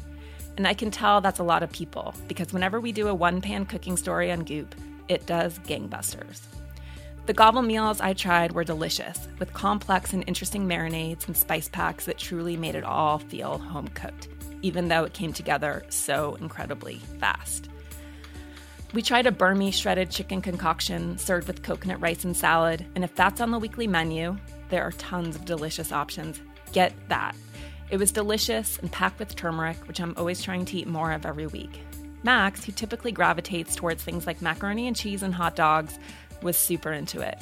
[0.58, 3.42] And I can tell that's a lot of people because whenever we do a one
[3.42, 4.76] pan cooking story on Goop,
[5.08, 6.42] it does gangbusters.
[7.26, 12.04] The gobble meals I tried were delicious, with complex and interesting marinades and spice packs
[12.04, 14.28] that truly made it all feel home cooked,
[14.62, 17.70] even though it came together so incredibly fast.
[18.94, 23.16] We tried a Burmese shredded chicken concoction served with coconut rice and salad, and if
[23.16, 24.36] that's on the weekly menu,
[24.68, 26.42] there are tons of delicious options.
[26.74, 27.38] Get that.
[27.90, 31.26] It was delicious and packed with turmeric, which I'm always trying to eat more of
[31.26, 31.80] every week.
[32.24, 36.00] Max, who typically gravitates towards things like macaroni and cheese and hot dogs,
[36.44, 37.40] was super into it.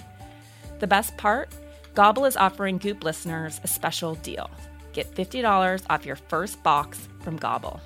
[0.80, 1.50] The best part?
[1.94, 4.50] Gobble is offering Goop listeners a special deal.
[4.94, 7.80] Get $50 off your first box from Gobble.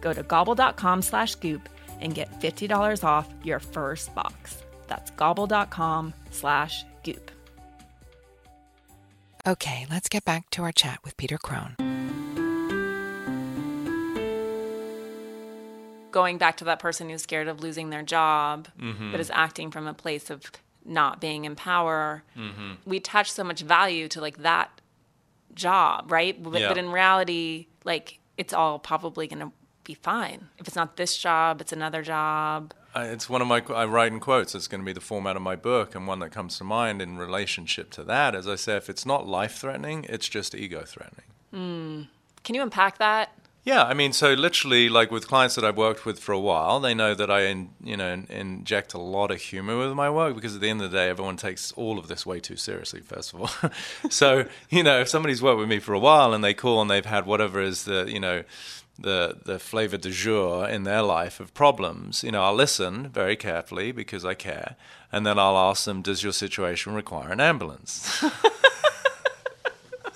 [0.00, 1.68] Go to gobble.com slash goop
[2.00, 4.62] and get $50 off your first box.
[4.88, 7.30] That's gobble.com slash goop.
[9.46, 11.76] Okay, let's get back to our chat with Peter Crone.
[16.12, 19.10] Going back to that person who's scared of losing their job, Mm-hmm.
[19.10, 20.42] but is acting from a place of
[20.84, 22.22] not being in power.
[22.36, 22.72] Mm-hmm.
[22.84, 24.80] We attach so much value to like that
[25.54, 26.40] job, right?
[26.42, 26.68] But, Yeah.
[26.68, 29.52] but in reality, like it's all probably going to
[29.84, 30.48] be fine.
[30.58, 32.72] If it's not this job, it's another job.
[32.94, 34.54] I, it's one of my I write in quotes.
[34.54, 37.00] It's going to be the format of my book, and one that comes to mind
[37.02, 40.82] in relationship to that, as I say, if it's not life threatening, it's just ego
[40.86, 42.08] threatening.
[42.44, 43.32] Can you unpack that?
[43.64, 46.80] Yeah, I mean, so literally, like with clients that I've worked with for a while,
[46.80, 50.10] they know that I, in, you know, in- inject a lot of humor with my
[50.10, 52.56] work because at the end of the day, everyone takes all of this way too
[52.56, 53.00] seriously.
[53.00, 53.70] First of all,
[54.10, 56.90] so you know, if somebody's worked with me for a while and they call and
[56.90, 58.42] they've had whatever is the, you know,
[58.98, 63.36] the the flavor du jour in their life of problems, you know, I'll listen very
[63.36, 64.74] carefully because I care,
[65.12, 68.24] and then I'll ask them, "Does your situation require an ambulance?"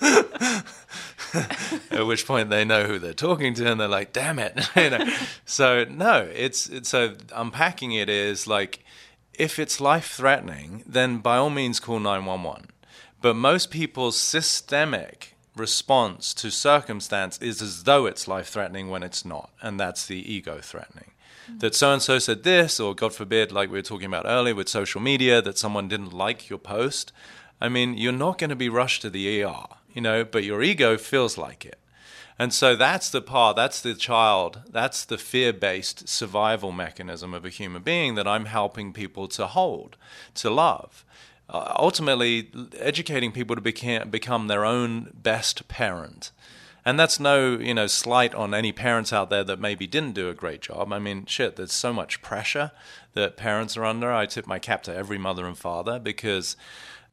[1.91, 4.89] At which point they know who they're talking to, and they're like, "Damn it!" you
[4.89, 5.09] know.
[5.45, 8.83] So no, it's, it's so unpacking it is like,
[9.33, 12.67] if it's life threatening, then by all means call nine one one.
[13.21, 19.25] But most people's systemic response to circumstance is as though it's life threatening when it's
[19.25, 21.11] not, and that's the ego threatening.
[21.59, 24.53] That so and so said this, or God forbid, like we were talking about earlier
[24.53, 27.11] with social media, that someone didn't like your post.
[27.61, 29.65] I mean, you're not going to be rushed to the ER,
[29.97, 31.79] you know, but your ego feels like it.
[32.37, 37.43] And so that's the part, that's the child, that's the fear based survival mechanism of
[37.43, 39.97] a human being that I'm helping people to hold,
[40.35, 41.03] to love.
[41.49, 46.29] Uh, ultimately, educating people to beca- become their own best parent.
[46.85, 50.29] And that's no, you know, slight on any parents out there that maybe didn't do
[50.29, 50.93] a great job.
[50.93, 52.71] I mean, shit, there's so much pressure
[53.13, 54.13] that parents are under.
[54.13, 56.55] I tip my cap to every mother and father because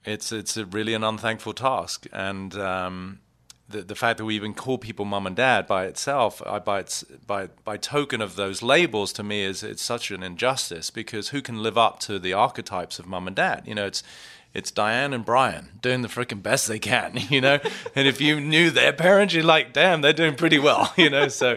[0.05, 2.07] it's it's really an unthankful task.
[2.13, 3.21] And um,
[3.69, 6.81] the, the fact that we even call people mum and dad by itself, I, by,
[6.81, 11.31] its, by, by token of those labels, to me is it's such an injustice because
[11.31, 13.63] who can live up to the archetypes of mum and dad?
[13.67, 14.03] You know, it's
[14.55, 17.59] it's Diane and Brian doing the freaking best they can, you know.
[17.95, 21.27] and if you knew their parents, you're like, damn, they're doing pretty well, you know.
[21.29, 21.57] So,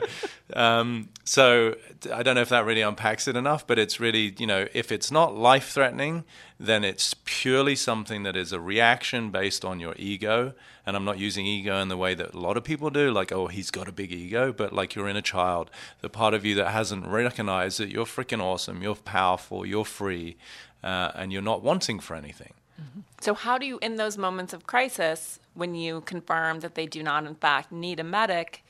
[0.53, 1.75] um, so
[2.11, 4.91] I don't know if that really unpacks it enough, but it's really, you know, if
[4.91, 6.23] it's not life threatening,
[6.59, 10.53] then it's purely something that is a reaction based on your ego.
[10.85, 13.31] And I'm not using ego in the way that a lot of people do, like,
[13.31, 15.69] oh, he's got a big ego, but like you're in a child,
[16.01, 20.37] the part of you that hasn't recognized that you're freaking awesome, you're powerful, you're free,
[20.83, 22.53] uh, and you're not wanting for anything.
[22.79, 22.99] Mm-hmm.
[23.21, 27.01] So, how do you, in those moments of crisis, when you confirm that they do
[27.01, 28.63] not, in fact, need a medic,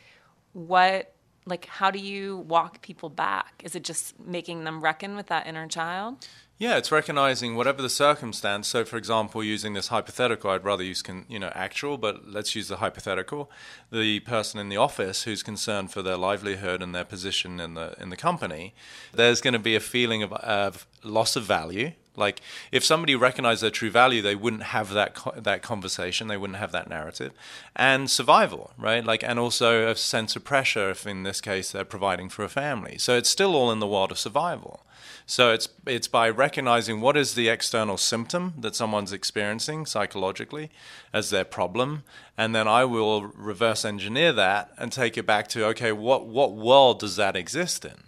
[0.54, 1.14] what,
[1.46, 3.62] like, how do you walk people back?
[3.64, 6.26] Is it just making them reckon with that inner child?
[6.60, 8.68] Yeah, it's recognizing whatever the circumstance.
[8.68, 12.56] So, for example, using this hypothetical, I'd rather use con, you know actual, but let's
[12.56, 13.52] use the hypothetical.
[13.92, 17.96] The person in the office who's concerned for their livelihood and their position in the
[18.00, 18.74] in the company,
[19.14, 23.64] there's going to be a feeling of, of loss of value like if somebody recognized
[23.64, 27.32] their true value, they wouldn't have that co- that conversation, they wouldn't have that narrative,
[27.76, 29.06] and survival, right?
[29.06, 32.50] Like and also a sense of pressure if in this case they're providing for a
[32.50, 32.98] family.
[32.98, 34.84] So it's still all in the world of survival.
[35.30, 40.72] So it's it's by recognizing what is the external symptom that someone's experiencing psychologically
[41.14, 42.04] as their problem,
[42.38, 46.56] and then I will reverse engineer that and take it back to okay, what what
[46.56, 48.08] world does that exist in?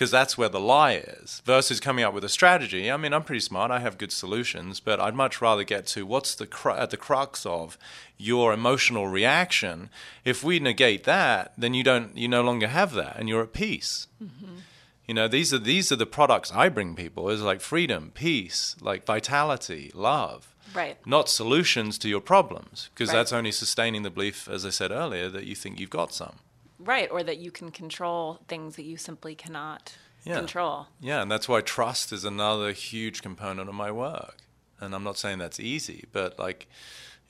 [0.00, 2.90] Because that's where the lie is versus coming up with a strategy.
[2.90, 3.70] I mean, I'm pretty smart.
[3.70, 6.96] I have good solutions, but I'd much rather get to what's the cru- at the
[6.96, 7.76] crux of
[8.16, 9.90] your emotional reaction.
[10.24, 13.52] If we negate that, then you don't you no longer have that and you're at
[13.52, 14.06] peace.
[14.24, 14.60] Mm-hmm.
[15.06, 18.76] You know, these are these are the products I bring people is like freedom, peace,
[18.80, 20.54] like vitality, love.
[20.74, 20.96] Right.
[21.06, 23.16] Not solutions to your problems because right.
[23.16, 26.36] that's only sustaining the belief as I said earlier that you think you've got some.
[26.82, 30.36] Right, or that you can control things that you simply cannot yeah.
[30.36, 30.86] control.
[31.00, 34.36] Yeah, and that's why trust is another huge component of my work.
[34.80, 36.66] And I'm not saying that's easy, but like,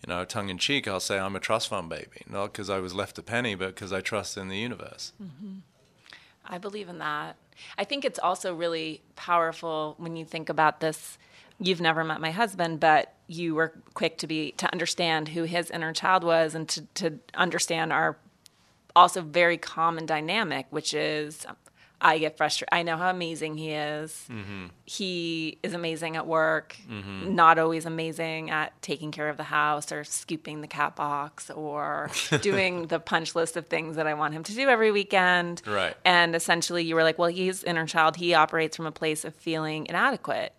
[0.06, 2.78] you know, tongue in cheek, I'll say I'm a trust fund baby, not because I
[2.78, 5.12] was left a penny, but because I trust in the universe.
[5.22, 5.58] Mm-hmm.
[6.46, 7.36] I believe in that.
[7.76, 11.18] I think it's also really powerful when you think about this.
[11.58, 15.70] You've never met my husband, but you were quick to be to understand who his
[15.70, 18.16] inner child was and to, to understand our
[19.00, 21.46] also very common dynamic, which is
[22.02, 22.72] I get frustrated.
[22.72, 24.26] I know how amazing he is.
[24.30, 24.66] Mm-hmm.
[24.86, 27.34] He is amazing at work, mm-hmm.
[27.34, 32.10] not always amazing at taking care of the house or scooping the cat box or
[32.40, 35.60] doing the punch list of things that I want him to do every weekend.
[35.66, 35.94] Right.
[36.04, 38.16] And essentially, you were like, well, he's inner child.
[38.16, 40.54] He operates from a place of feeling inadequate.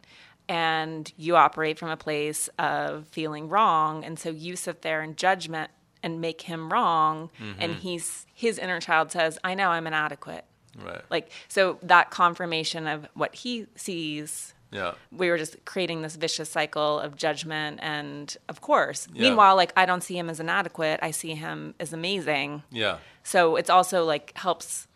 [0.48, 4.04] And you operate from a place of feeling wrong.
[4.04, 5.72] And so you sit there in judgment
[6.04, 7.60] and make him wrong mm-hmm.
[7.60, 10.46] and he's his inner child says i know i'm inadequate.
[10.82, 11.02] Right.
[11.10, 14.94] Like so that confirmation of what he sees yeah.
[15.12, 19.08] we were just creating this vicious cycle of judgment and of course.
[19.14, 19.24] Yeah.
[19.24, 21.00] meanwhile like i don't see him as inadequate.
[21.02, 22.64] I see him as amazing.
[22.72, 22.98] Yeah.
[23.24, 24.88] So it's also like helps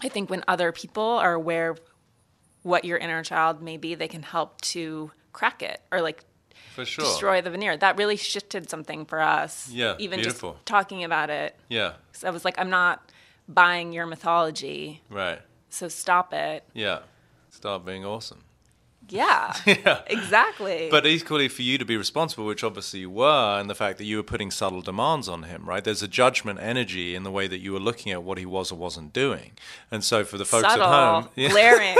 [0.00, 1.80] i think when other people are aware of
[2.62, 6.24] what your inner child may be they can help to crack it or like
[6.78, 7.04] for sure.
[7.04, 7.76] destroy the veneer.
[7.76, 9.68] That really shifted something for us.
[9.70, 10.52] Yeah, even beautiful.
[10.52, 11.56] just talking about it.
[11.68, 13.10] Yeah, I was like, I'm not
[13.48, 15.02] buying your mythology.
[15.10, 15.40] Right.
[15.70, 16.64] So stop it.
[16.74, 17.00] Yeah,
[17.50, 18.44] stop being awesome.
[19.10, 20.88] Yeah, yeah, exactly.
[20.90, 24.04] But equally for you to be responsible, which obviously you were, and the fact that
[24.04, 25.82] you were putting subtle demands on him, right?
[25.82, 28.72] There's a judgment energy in the way that you were looking at what he was
[28.72, 29.52] or wasn't doing.
[29.90, 31.96] And so for the folks subtle, at home, yeah, glaring,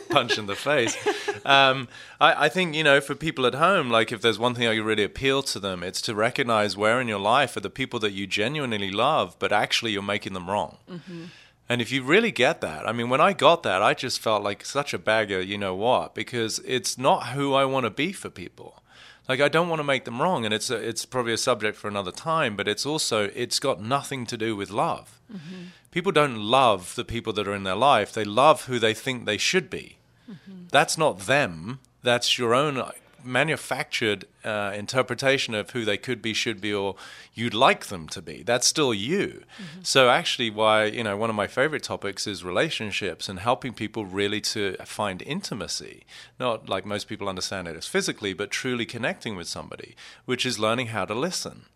[0.10, 0.96] punch in the face.
[1.44, 1.88] Um,
[2.20, 4.74] I, I think, you know, for people at home, like if there's one thing I
[4.76, 8.12] really appeal to them, it's to recognize where in your life are the people that
[8.12, 10.78] you genuinely love, but actually you're making them wrong.
[10.90, 11.24] Mm-hmm.
[11.72, 14.42] And if you really get that, I mean, when I got that, I just felt
[14.42, 16.14] like such a bagger, you know what?
[16.14, 18.82] Because it's not who I want to be for people.
[19.26, 21.78] Like I don't want to make them wrong, and it's a, it's probably a subject
[21.78, 22.56] for another time.
[22.56, 25.18] But it's also it's got nothing to do with love.
[25.32, 25.62] Mm-hmm.
[25.90, 29.24] People don't love the people that are in their life; they love who they think
[29.24, 29.96] they should be.
[30.30, 30.64] Mm-hmm.
[30.70, 31.80] That's not them.
[32.02, 32.76] That's your own
[33.24, 36.96] manufactured uh, interpretation of who they could be, should be, or
[37.34, 38.42] you'd like them to be.
[38.42, 39.44] That's still you.
[39.56, 39.80] Mm-hmm.
[39.82, 44.06] So actually, why you know one of my favorite topics is relationships and helping people
[44.06, 46.04] really to find intimacy,
[46.38, 49.94] not like most people understand it as physically, but truly connecting with somebody,
[50.24, 51.66] which is learning how to listen.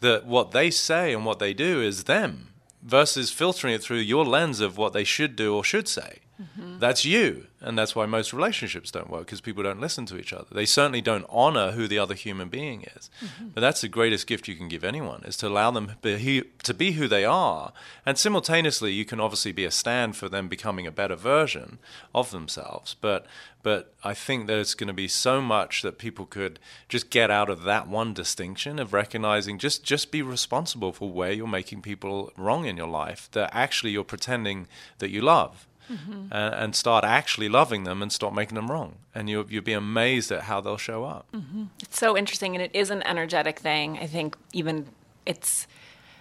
[0.00, 2.48] That what they say and what they do is them
[2.82, 6.20] versus filtering it through your lens of what they should do or should say.
[6.40, 6.78] Mm-hmm.
[6.78, 7.46] That's you.
[7.60, 10.46] And that's why most relationships don't work because people don't listen to each other.
[10.50, 13.10] They certainly don't honor who the other human being is.
[13.22, 13.48] Mm-hmm.
[13.48, 16.74] But that's the greatest gift you can give anyone is to allow them be, to
[16.74, 17.72] be who they are.
[18.06, 21.78] And simultaneously, you can obviously be a stand for them becoming a better version
[22.14, 22.96] of themselves.
[22.98, 23.26] But
[23.62, 27.50] but I think there's going to be so much that people could just get out
[27.50, 32.32] of that one distinction of recognizing just just be responsible for where you're making people
[32.38, 34.66] wrong in your life that actually you're pretending
[34.98, 36.32] that you love mm-hmm.
[36.32, 38.96] and, and, start actually loving them and stop making them wrong.
[39.14, 41.26] And you, you'll be amazed at how they'll show up.
[41.32, 41.64] Mm-hmm.
[41.82, 43.98] It's so interesting, and it is an energetic thing.
[43.98, 44.86] I think even
[45.26, 45.66] it's,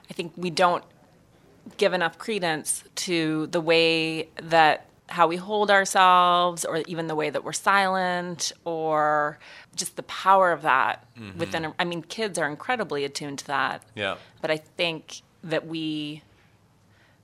[0.09, 0.83] I think we don't
[1.77, 7.29] give enough credence to the way that how we hold ourselves or even the way
[7.29, 9.39] that we're silent or
[9.75, 11.37] just the power of that mm-hmm.
[11.39, 13.83] within a, I mean kids are incredibly attuned to that.
[13.95, 14.17] Yeah.
[14.41, 16.23] But I think that we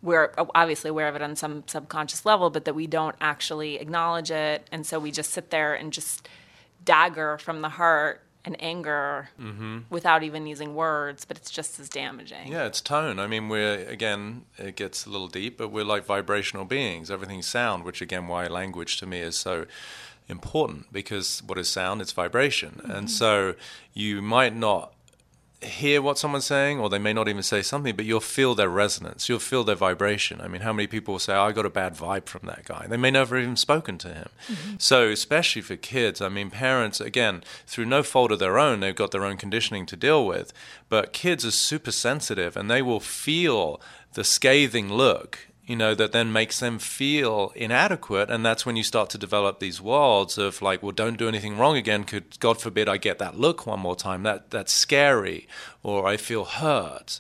[0.05, 4.31] we're obviously aware of it on some subconscious level, but that we don't actually acknowledge
[4.31, 4.67] it.
[4.71, 6.29] And so we just sit there and just
[6.83, 9.79] dagger from the heart and anger mm-hmm.
[9.89, 12.51] without even using words, but it's just as damaging.
[12.51, 13.17] Yeah, it's tone.
[13.17, 17.09] I mean, we're, again, it gets a little deep, but we're like vibrational beings.
[17.09, 19.65] Everything's sound, which, again, why language to me is so
[20.27, 22.01] important because what is sound?
[22.01, 22.81] It's vibration.
[22.83, 22.91] Mm-hmm.
[22.91, 23.55] And so
[23.93, 24.93] you might not
[25.65, 28.69] hear what someone's saying, or they may not even say something, but you'll feel their
[28.69, 29.27] resonance.
[29.27, 30.41] You'll feel their vibration.
[30.41, 32.65] I mean, how many people will say, oh, I got a bad vibe from that
[32.65, 32.87] guy?
[32.87, 34.29] They may never even spoken to him.
[34.47, 34.75] Mm-hmm.
[34.77, 38.95] So, especially for kids, I mean, parents, again, through no fault of their own, they've
[38.95, 40.53] got their own conditioning to deal with,
[40.89, 43.81] but kids are super sensitive and they will feel
[44.13, 48.29] the scathing look you know, that then makes them feel inadequate.
[48.29, 51.57] And that's when you start to develop these worlds of like, well, don't do anything
[51.57, 52.03] wrong again.
[52.03, 54.23] Could God forbid I get that look one more time?
[54.23, 55.47] That that's scary,
[55.81, 57.19] or I feel hurt,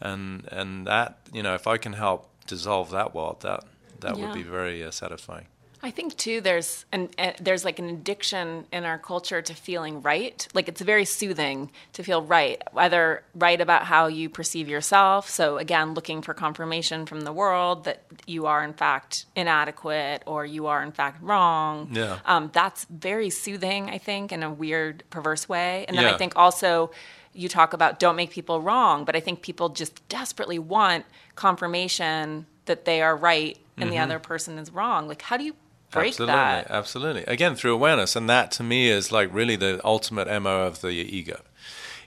[0.00, 3.64] and and that you know, if I can help dissolve that world, that
[4.00, 4.24] that yeah.
[4.24, 5.46] would be very uh, satisfying.
[5.82, 10.02] I think too there's an uh, there's like an addiction in our culture to feeling
[10.02, 10.46] right.
[10.52, 15.28] Like it's very soothing to feel right, whether right about how you perceive yourself.
[15.30, 20.44] So again, looking for confirmation from the world that you are in fact inadequate or
[20.44, 21.88] you are in fact wrong.
[21.92, 22.18] Yeah.
[22.26, 25.86] Um, that's very soothing, I think, in a weird, perverse way.
[25.88, 26.14] And then yeah.
[26.14, 26.90] I think also
[27.32, 31.06] you talk about don't make people wrong, but I think people just desperately want
[31.36, 33.90] confirmation that they are right and mm-hmm.
[33.90, 35.08] the other person is wrong.
[35.08, 35.54] Like, how do you
[35.90, 36.70] break absolutely, that.
[36.70, 37.24] Absolutely.
[37.24, 38.16] Again, through awareness.
[38.16, 41.40] And that to me is like really the ultimate MO of the ego.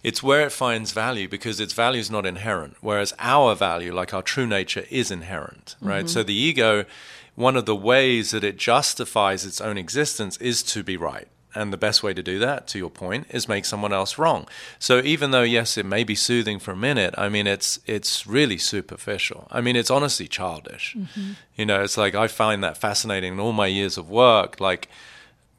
[0.04, 4.14] It's where it finds value because its value is not inherent, whereas our value, like
[4.14, 6.00] our true nature, is inherent, right?
[6.00, 6.08] Mm-hmm.
[6.08, 6.84] So the ego,
[7.36, 11.30] one of the ways that it justifies its own existence is to be right.
[11.56, 14.48] And the best way to do that, to your point, is make someone else wrong.
[14.80, 18.26] So even though yes, it may be soothing for a minute, I mean it's it's
[18.26, 19.48] really superficial.
[19.52, 20.96] I mean it's honestly childish.
[20.98, 21.32] Mm-hmm.
[21.56, 24.60] You know, it's like I find that fascinating in all my years of work.
[24.60, 24.90] Like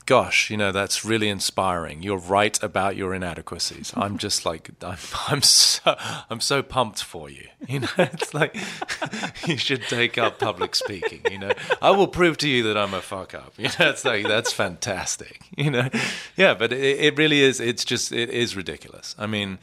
[0.06, 2.02] gosh, you know, that's really inspiring.
[2.02, 3.92] You're right about your inadequacies.
[3.96, 4.98] I'm just like, I'm,
[5.28, 5.96] I'm so,
[6.28, 7.48] I'm so pumped for you.
[7.66, 8.56] You know, it's like
[9.46, 11.22] you should take up public speaking.
[11.30, 13.54] You know, I will prove to you that I'm a fuck up.
[13.56, 15.40] You know, it's like that's fantastic.
[15.56, 15.88] You know,
[16.36, 17.60] yeah, but it, it really is.
[17.60, 19.14] It's just, it is ridiculous.
[19.18, 19.58] I mean,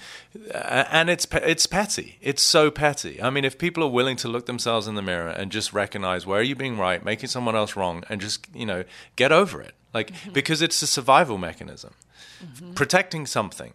[0.53, 2.17] and it's it's petty.
[2.21, 3.21] It's so petty.
[3.21, 6.25] I mean, if people are willing to look themselves in the mirror and just recognize
[6.25, 8.83] where are you being right, making someone else wrong, and just you know
[9.15, 10.31] get over it like mm-hmm.
[10.31, 11.93] because it's a survival mechanism.
[12.43, 12.73] Mm-hmm.
[12.73, 13.73] protecting something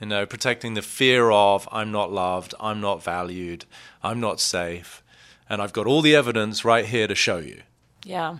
[0.00, 3.64] you know protecting the fear of i'm not loved i'm not valued
[4.04, 5.02] i'm not safe
[5.48, 7.62] and i've got all the evidence right here to show you.
[8.04, 8.38] Yeah.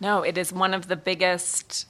[0.00, 1.86] No it is one of the biggest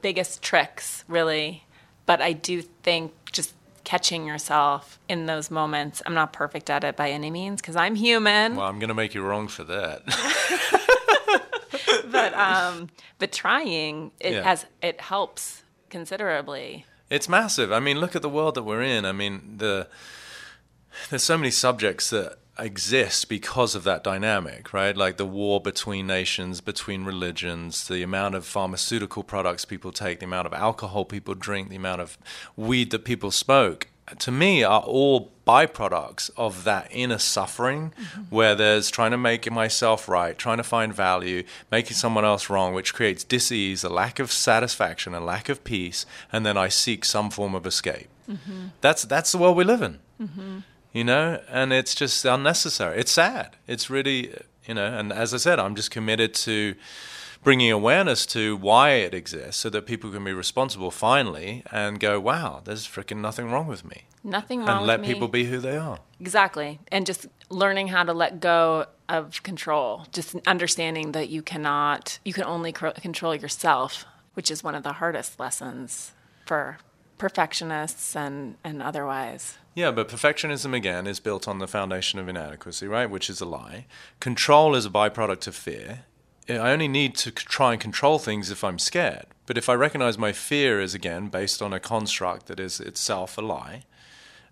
[0.00, 1.64] biggest tricks really.
[2.06, 3.54] But i do think just
[3.84, 7.94] catching yourself in those moments i'm not perfect at it by any means because i'm
[7.94, 8.56] human.
[8.56, 10.02] Well i'm going to make you wrong for that
[12.10, 14.42] but um, but trying it yeah.
[14.42, 16.84] has it helps considerably.
[17.10, 17.72] It's massive.
[17.72, 19.04] I mean, look at the world that we're in.
[19.04, 19.88] I mean, the
[21.10, 24.96] there's so many subjects that exist because of that dynamic, right?
[24.96, 30.26] Like the war between nations, between religions, the amount of pharmaceutical products people take, the
[30.26, 32.18] amount of alcohol people drink, the amount of
[32.56, 33.88] weed that people smoke.
[34.18, 38.22] To me, are all byproducts of that inner suffering mm-hmm.
[38.24, 42.74] where there's trying to make myself right, trying to find value, making someone else wrong,
[42.74, 47.04] which creates dis-ease, a lack of satisfaction, a lack of peace, and then I seek
[47.04, 48.08] some form of escape.
[48.30, 48.66] Mm-hmm.
[48.82, 50.00] That's that's the world we live in.
[50.20, 50.58] Mm-hmm.
[50.92, 52.98] You know, and it's just unnecessary.
[52.98, 53.56] It's sad.
[53.66, 54.34] It's really,
[54.66, 56.74] you know, and as I said, I'm just committed to
[57.42, 62.18] bringing awareness to why it exists so that people can be responsible finally and go,
[62.20, 64.04] wow, there's freaking nothing wrong with me.
[64.24, 65.06] Nothing wrong and let me.
[65.06, 65.98] people be who they are.
[66.20, 66.80] Exactly.
[66.88, 72.32] And just learning how to let go of control, just understanding that you cannot, you
[72.32, 76.12] can only cr- control yourself, which is one of the hardest lessons
[76.44, 76.78] for
[77.16, 79.58] perfectionists and, and otherwise.
[79.74, 83.08] Yeah, but perfectionism again is built on the foundation of inadequacy, right?
[83.08, 83.86] Which is a lie.
[84.18, 86.04] Control is a byproduct of fear.
[86.48, 89.26] I only need to try and control things if I'm scared.
[89.46, 93.38] But if I recognize my fear is again based on a construct that is itself
[93.38, 93.82] a lie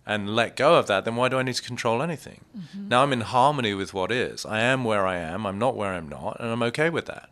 [0.07, 2.45] and let go of that, then why do I need to control anything?
[2.57, 2.89] Mm-hmm.
[2.89, 4.47] Now I'm in harmony with what is.
[4.47, 7.29] I am where I am, I'm not where I'm not, and I'm okay with that.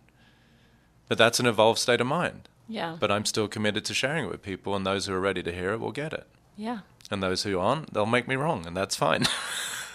[1.09, 2.49] But that's an evolved state of mind.
[2.69, 2.97] Yeah.
[2.99, 5.53] But I'm still committed to sharing it with people, and those who are ready to
[5.53, 6.27] hear it will get it.
[6.57, 6.81] yeah.
[7.11, 9.27] And those who aren't, they'll make me wrong, and that's fine.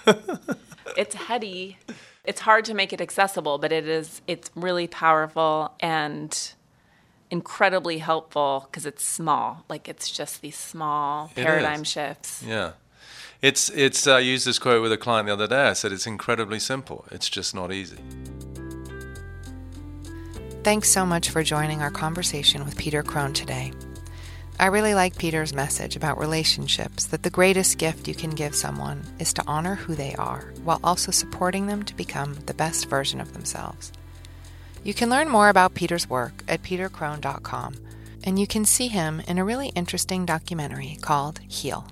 [0.98, 1.78] It's heady.
[2.30, 6.54] It's hard to make it accessible, but it is it's really powerful and
[7.32, 9.66] incredibly helpful because it's small.
[9.68, 12.44] Like it's just these small paradigm shifts.
[12.46, 12.74] Yeah.
[13.42, 15.70] It's it's uh, I used this quote with a client the other day.
[15.70, 17.04] I said it's incredibly simple.
[17.10, 17.98] It's just not easy.
[20.62, 23.74] Thanks so much for joining our conversation with Peter Crone today.
[24.60, 29.06] I really like Peter's message about relationships that the greatest gift you can give someone
[29.18, 33.22] is to honor who they are while also supporting them to become the best version
[33.22, 33.94] of themselves.
[34.84, 37.76] You can learn more about Peter's work at petercrone.com,
[38.26, 41.88] and you can see him in a really interesting documentary called Heal.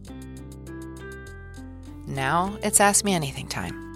[2.06, 3.88] Now it's Ask Me Anything time.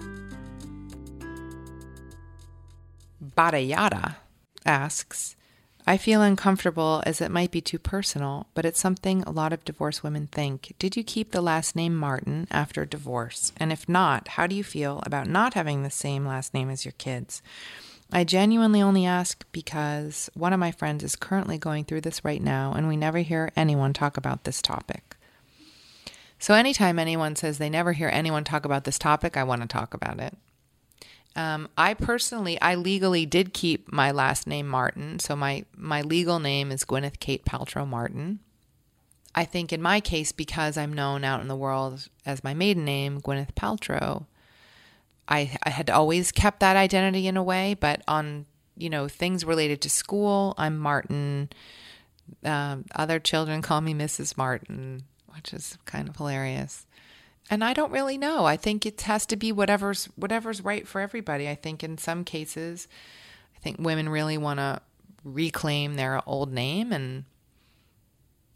[3.36, 4.16] Badayada
[4.64, 5.36] asks,
[5.84, 9.64] I feel uncomfortable as it might be too personal, but it's something a lot of
[9.64, 10.74] divorced women think.
[10.78, 13.52] Did you keep the last name Martin after divorce?
[13.56, 16.84] And if not, how do you feel about not having the same last name as
[16.84, 17.42] your kids?
[18.12, 22.42] I genuinely only ask because one of my friends is currently going through this right
[22.42, 25.16] now, and we never hear anyone talk about this topic.
[26.38, 29.68] So, anytime anyone says they never hear anyone talk about this topic, I want to
[29.68, 30.36] talk about it.
[31.34, 36.38] Um, I personally, I legally did keep my last name Martin, so my my legal
[36.38, 38.40] name is Gwyneth Kate Paltrow Martin.
[39.34, 42.84] I think in my case, because I'm known out in the world as my maiden
[42.84, 44.26] name, Gwyneth Paltrow,
[45.26, 48.44] I I had always kept that identity in a way, but on
[48.76, 51.48] you know things related to school, I'm Martin.
[52.44, 54.36] Um, other children call me Mrs.
[54.36, 55.04] Martin,
[55.34, 56.86] which is kind of hilarious
[57.50, 58.44] and I don't really know.
[58.44, 61.48] I think it has to be whatever's whatever's right for everybody.
[61.48, 62.88] I think in some cases,
[63.56, 64.80] I think women really want to
[65.24, 67.24] reclaim their old name, and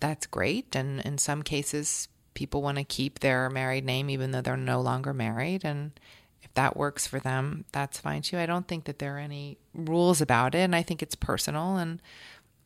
[0.00, 0.74] that's great.
[0.74, 4.80] And in some cases, people want to keep their married name even though they're no
[4.80, 5.64] longer married.
[5.64, 5.98] And
[6.42, 8.38] if that works for them, that's fine too.
[8.38, 11.76] I don't think that there are any rules about it, and I think it's personal.
[11.76, 12.00] And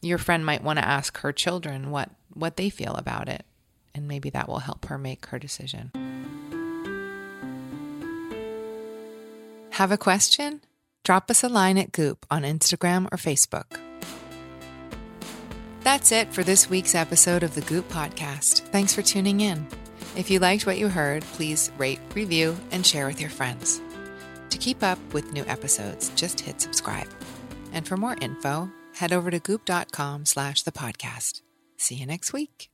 [0.03, 3.45] your friend might want to ask her children what what they feel about it
[3.95, 5.91] and maybe that will help her make her decision.
[9.71, 10.61] Have a question?
[11.05, 13.81] Drop us a line at Goop on Instagram or Facebook.
[15.83, 18.61] That's it for this week's episode of the Goop Podcast.
[18.69, 19.67] Thanks for tuning in.
[20.17, 23.81] If you liked what you heard, please rate, review, and share with your friends.
[24.51, 27.09] To keep up with new episodes, just hit subscribe.
[27.73, 31.43] And for more info, head over to goop.com slash the podcast.
[31.79, 32.71] See you next week.